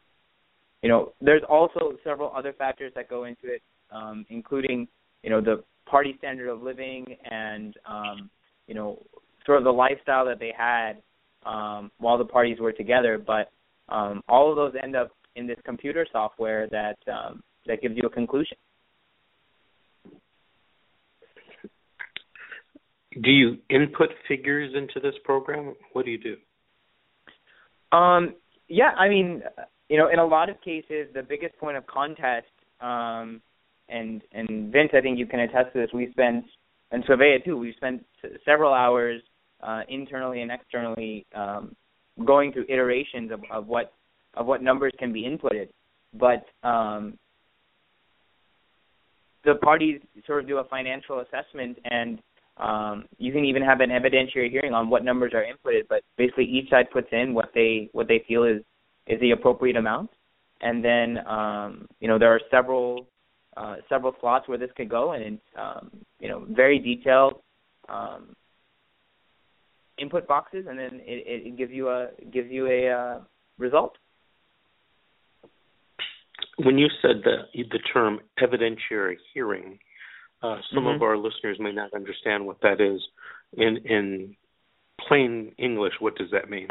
[0.83, 3.61] you know, there's also several other factors that go into it,
[3.91, 4.87] um, including,
[5.23, 8.29] you know, the party standard of living and, um,
[8.67, 8.99] you know,
[9.45, 11.01] sort of the lifestyle that they had
[11.45, 13.17] um, while the parties were together.
[13.17, 13.51] But
[13.89, 18.03] um, all of those end up in this computer software that um, that gives you
[18.07, 18.57] a conclusion.
[23.21, 25.75] Do you input figures into this program?
[25.93, 27.97] What do you do?
[27.97, 28.35] Um,
[28.69, 29.43] yeah, I mean,
[29.89, 32.47] you know, in a lot of cases, the biggest point of contest,
[32.79, 33.41] um,
[33.91, 35.89] and and Vince, I think you can attest to this.
[35.93, 36.45] We spent,
[36.91, 37.57] and Slaveia too.
[37.57, 38.03] We spent
[38.45, 39.21] several hours
[39.61, 41.75] uh, internally and externally um,
[42.25, 43.93] going through iterations of, of what
[44.35, 45.69] of what numbers can be inputted.
[46.13, 47.17] But um,
[49.43, 52.21] the parties sort of do a financial assessment and
[52.57, 56.45] um, you can even have an evidentiary hearing on what numbers are inputted, but basically
[56.45, 58.61] each side puts in what they what they feel is
[59.07, 60.11] is the appropriate amount,
[60.61, 63.07] and then um, you know there are several
[63.57, 67.41] uh, several slots where this could go, and um, you know very detailed
[67.89, 68.35] um,
[69.97, 73.19] input boxes, and then it, it gives you a gives you a uh,
[73.57, 73.97] result.
[76.57, 79.79] When you said the the term evidentiary hearing,
[80.41, 80.95] uh, some mm-hmm.
[80.95, 83.01] of our listeners may not understand what that is.
[83.53, 84.35] In in
[85.07, 86.67] plain English, what does that mean?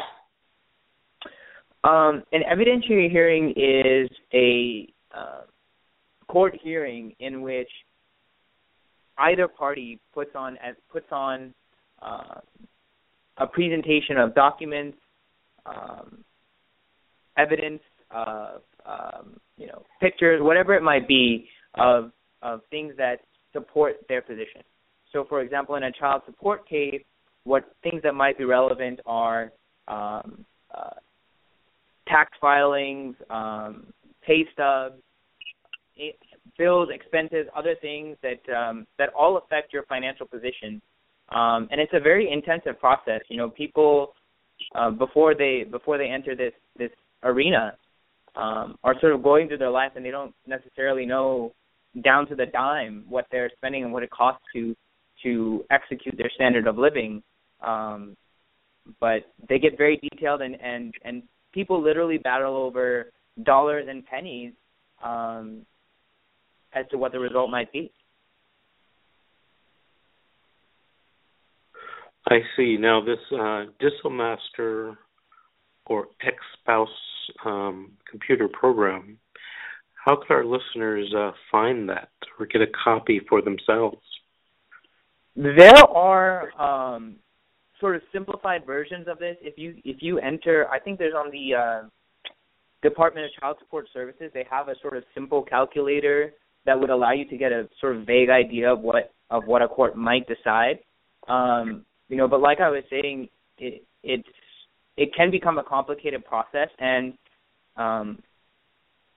[1.83, 5.43] Um, an evidentiary hearing is a uh,
[6.31, 7.68] court hearing in which
[9.18, 11.53] either party puts on as puts on
[12.01, 12.41] uh,
[13.39, 14.97] a presentation of documents,
[15.66, 16.24] um,
[17.37, 22.12] evidence of um, you know pictures, whatever it might be of
[22.43, 23.16] of things that
[23.53, 24.62] support their position.
[25.12, 27.03] So, for example, in a child support case,
[27.43, 29.53] what things that might be relevant are
[29.89, 30.95] um, uh,
[32.07, 33.93] tax filings, um,
[34.24, 35.03] pay stubs,
[36.59, 40.81] bills, expenses, other things that um, that all affect your financial position.
[41.31, 43.21] Um, and it's a very intensive process.
[43.29, 44.15] You know, people
[44.75, 46.91] uh, before they before they enter this this
[47.23, 47.75] arena
[48.37, 51.53] um, are sort of going through their life and they don't necessarily know
[52.03, 54.75] down to the dime what they're spending and what it costs to
[55.23, 57.23] to execute their standard of living.
[57.61, 58.17] Um,
[59.01, 61.23] but they get very detailed and and and
[61.53, 63.13] people literally battle over
[63.45, 64.53] dollars and pennies
[65.03, 65.65] um,
[66.75, 67.93] as to what the result might be.
[72.29, 72.77] I see.
[72.79, 74.97] Now, this uh, DissoMaster
[75.87, 76.89] or ex spouse
[77.45, 79.18] um, computer program
[80.05, 82.09] how could our listeners uh, find that
[82.39, 84.01] or get a copy for themselves?
[85.37, 87.16] There are um,
[87.79, 89.37] sort of simplified versions of this.
[89.43, 91.89] If you if you enter, I think there's on the uh,
[92.83, 94.31] Department of Child Support Services.
[94.33, 96.33] They have a sort of simple calculator
[96.67, 99.63] that would allow you to get a sort of vague idea of what of what
[99.63, 100.81] a court might decide.
[101.29, 104.29] Um, you know, but like I was saying, it it's
[104.97, 107.15] it can become a complicated process, and
[107.77, 108.19] um,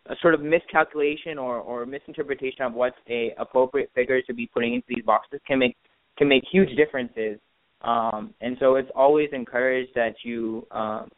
[0.08, 4.74] a sort of miscalculation or, or misinterpretation of what's a appropriate figure to be putting
[4.74, 5.76] into these boxes can make
[6.18, 7.40] can make huge differences.
[7.82, 11.10] Um, and so it's always encouraged that you um,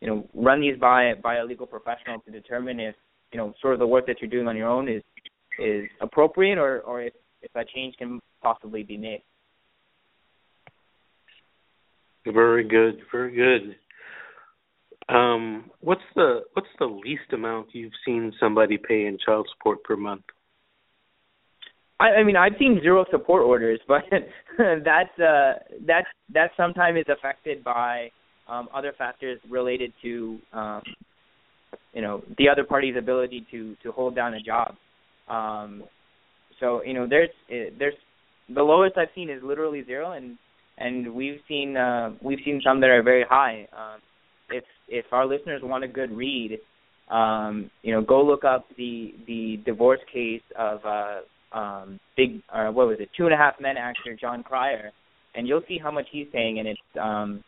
[0.00, 2.94] you know run these by by a legal professional to determine if
[3.32, 5.02] you know sort of the work that you're doing on your own is
[5.58, 9.22] is appropriate or or if if a change can possibly be made.
[12.26, 13.76] Very good, very good.
[15.08, 19.96] Um, what's the what's the least amount you've seen somebody pay in child support per
[19.96, 20.24] month?
[21.98, 24.02] I, I mean, I've seen zero support orders, but
[24.58, 25.54] that's uh,
[25.86, 28.10] that's that sometimes is affected by
[28.48, 30.82] um, other factors related to um,
[31.92, 34.74] you know the other party's ability to to hold down a job.
[35.28, 35.84] Um,
[36.60, 37.94] so you know, there's there's
[38.54, 40.36] the lowest I've seen is literally zero, and
[40.78, 43.68] and we've seen uh, we've seen some that are very high.
[43.72, 44.00] Um,
[44.50, 46.58] if if our listeners want a good read,
[47.10, 52.68] um, you know, go look up the the divorce case of uh, um, big uh,
[52.68, 54.90] what was it, Two and a Half Men actor Jon Cryer,
[55.34, 57.44] and you'll see how much he's paying, and it's um,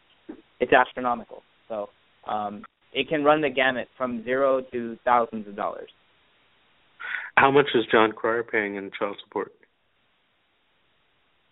[0.60, 1.42] it's astronomical.
[1.68, 1.88] So
[2.26, 5.90] um, it can run the gamut from zero to thousands of dollars.
[7.40, 9.52] How much is Jon Cryer paying in child support?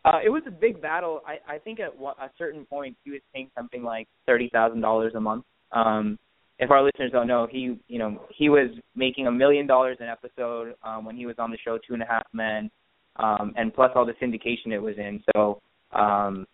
[0.04, 1.20] Uh, it was a big battle.
[1.24, 5.12] I, I think at a certain point he was paying something like thirty thousand dollars
[5.14, 5.44] a month.
[5.72, 6.18] Um,
[6.58, 10.08] if our listeners don't know, he you know he was making a million dollars an
[10.08, 12.68] episode um, when he was on the show Two and a Half Men,
[13.16, 15.22] um, and plus all the syndication it was in.
[15.34, 15.60] So
[15.92, 16.46] um,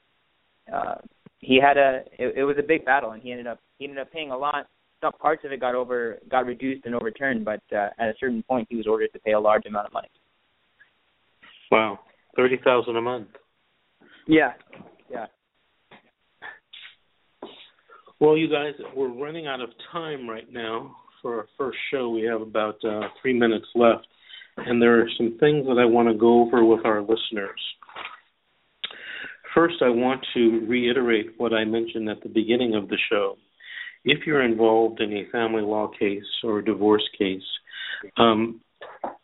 [0.73, 0.97] uh,
[1.39, 3.99] he had a it, it was a big battle, and he ended up he ended
[3.99, 4.67] up paying a lot.
[5.03, 8.43] Some parts of it got over got reduced and overturned, but uh, at a certain
[8.45, 10.09] point, he was ordered to pay a large amount of money.
[11.71, 11.99] Wow,
[12.37, 13.29] thirty thousand a month.
[14.29, 14.53] Yeah,
[15.11, 15.27] yeah.
[18.21, 22.11] Well, you guys, we're running out of time right now for our first show.
[22.11, 24.07] We have about uh, three minutes left,
[24.59, 27.61] and there are some things that I want to go over with our listeners.
[29.53, 33.37] First, I want to reiterate what I mentioned at the beginning of the show.
[34.05, 37.43] If you're involved in a family law case or a divorce case,
[38.17, 38.61] um,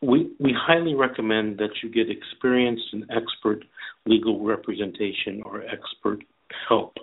[0.01, 3.65] we we highly recommend that you get experienced and expert
[4.07, 6.25] legal representation or expert
[6.69, 6.97] help.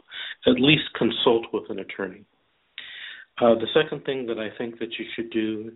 [0.47, 2.25] At least consult with an attorney.
[3.41, 5.71] Uh, the second thing that I think that you should do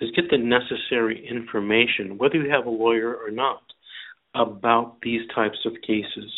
[0.00, 3.62] is get the necessary information, whether you have a lawyer or not,
[4.34, 6.30] about these types of cases.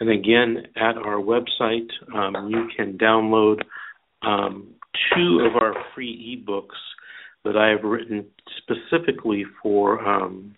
[0.00, 3.62] And again, at our website, um, you can download
[4.22, 4.68] um,
[5.14, 6.78] two of our free ebooks
[7.44, 8.26] that I have written
[8.58, 10.54] specifically for um,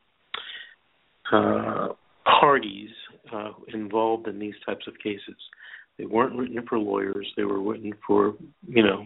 [1.33, 1.89] uh,
[2.25, 2.91] parties
[3.33, 5.37] uh, involved in these types of cases.
[5.99, 7.27] They weren't written for lawyers.
[7.37, 8.35] They were written for,
[8.69, 9.05] you know,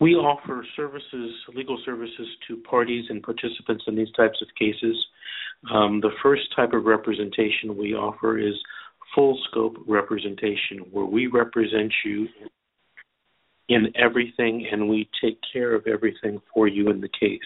[0.00, 4.96] We offer services, legal services to parties and participants in these types of cases.
[5.72, 8.54] Um, the first type of representation we offer is
[9.14, 12.28] full scope representation, where we represent you
[13.68, 17.40] in everything and we take care of everything for you in the case.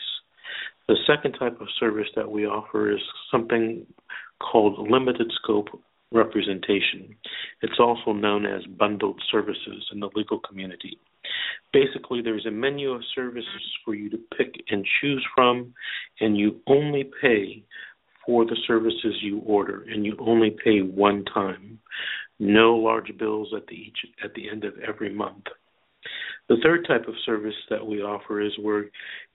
[0.89, 3.01] The second type of service that we offer is
[3.31, 3.87] something
[4.41, 5.69] called limited scope
[6.13, 7.17] representation.
[7.63, 10.99] It's also known as bundled services in the legal community.
[11.73, 13.47] Basically, there's a menu of services
[13.85, 15.73] for you to pick and choose from,
[16.21, 17.65] and you only pay
[18.27, 21.79] for the services you order, and you only pay one time.
[22.39, 25.45] No large bills at the each at the end of every month.
[26.49, 28.87] The third type of service that we offer is where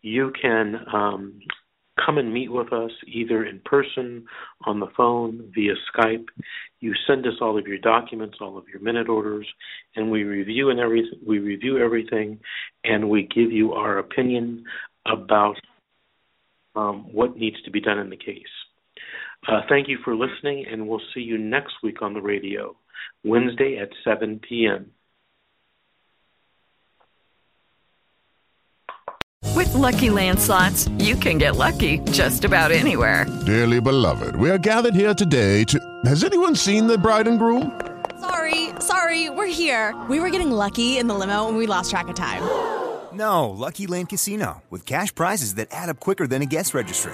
[0.02, 1.40] you can um,
[2.04, 4.26] come and meet with us either in person,
[4.66, 6.26] on the phone, via Skype.
[6.80, 9.48] You send us all of your documents, all of your minute orders,
[9.96, 12.40] and we review and every we review everything,
[12.84, 14.64] and we give you our opinion
[15.06, 15.56] about
[16.76, 18.44] um, what needs to be done in the case.
[19.48, 22.76] Uh, thank you for listening, and we'll see you next week on the radio,
[23.24, 24.91] Wednesday at 7 p.m.
[29.56, 33.26] With Lucky Land slots, you can get lucky just about anywhere.
[33.45, 35.80] Dearly beloved, we are gathered here today to.
[36.06, 37.80] Has anyone seen the bride and groom?
[38.20, 39.95] Sorry, sorry, we're here.
[40.10, 42.43] We were getting lucky in the limo and we lost track of time.
[43.14, 47.14] No, Lucky Land Casino, with cash prizes that add up quicker than a guest registry.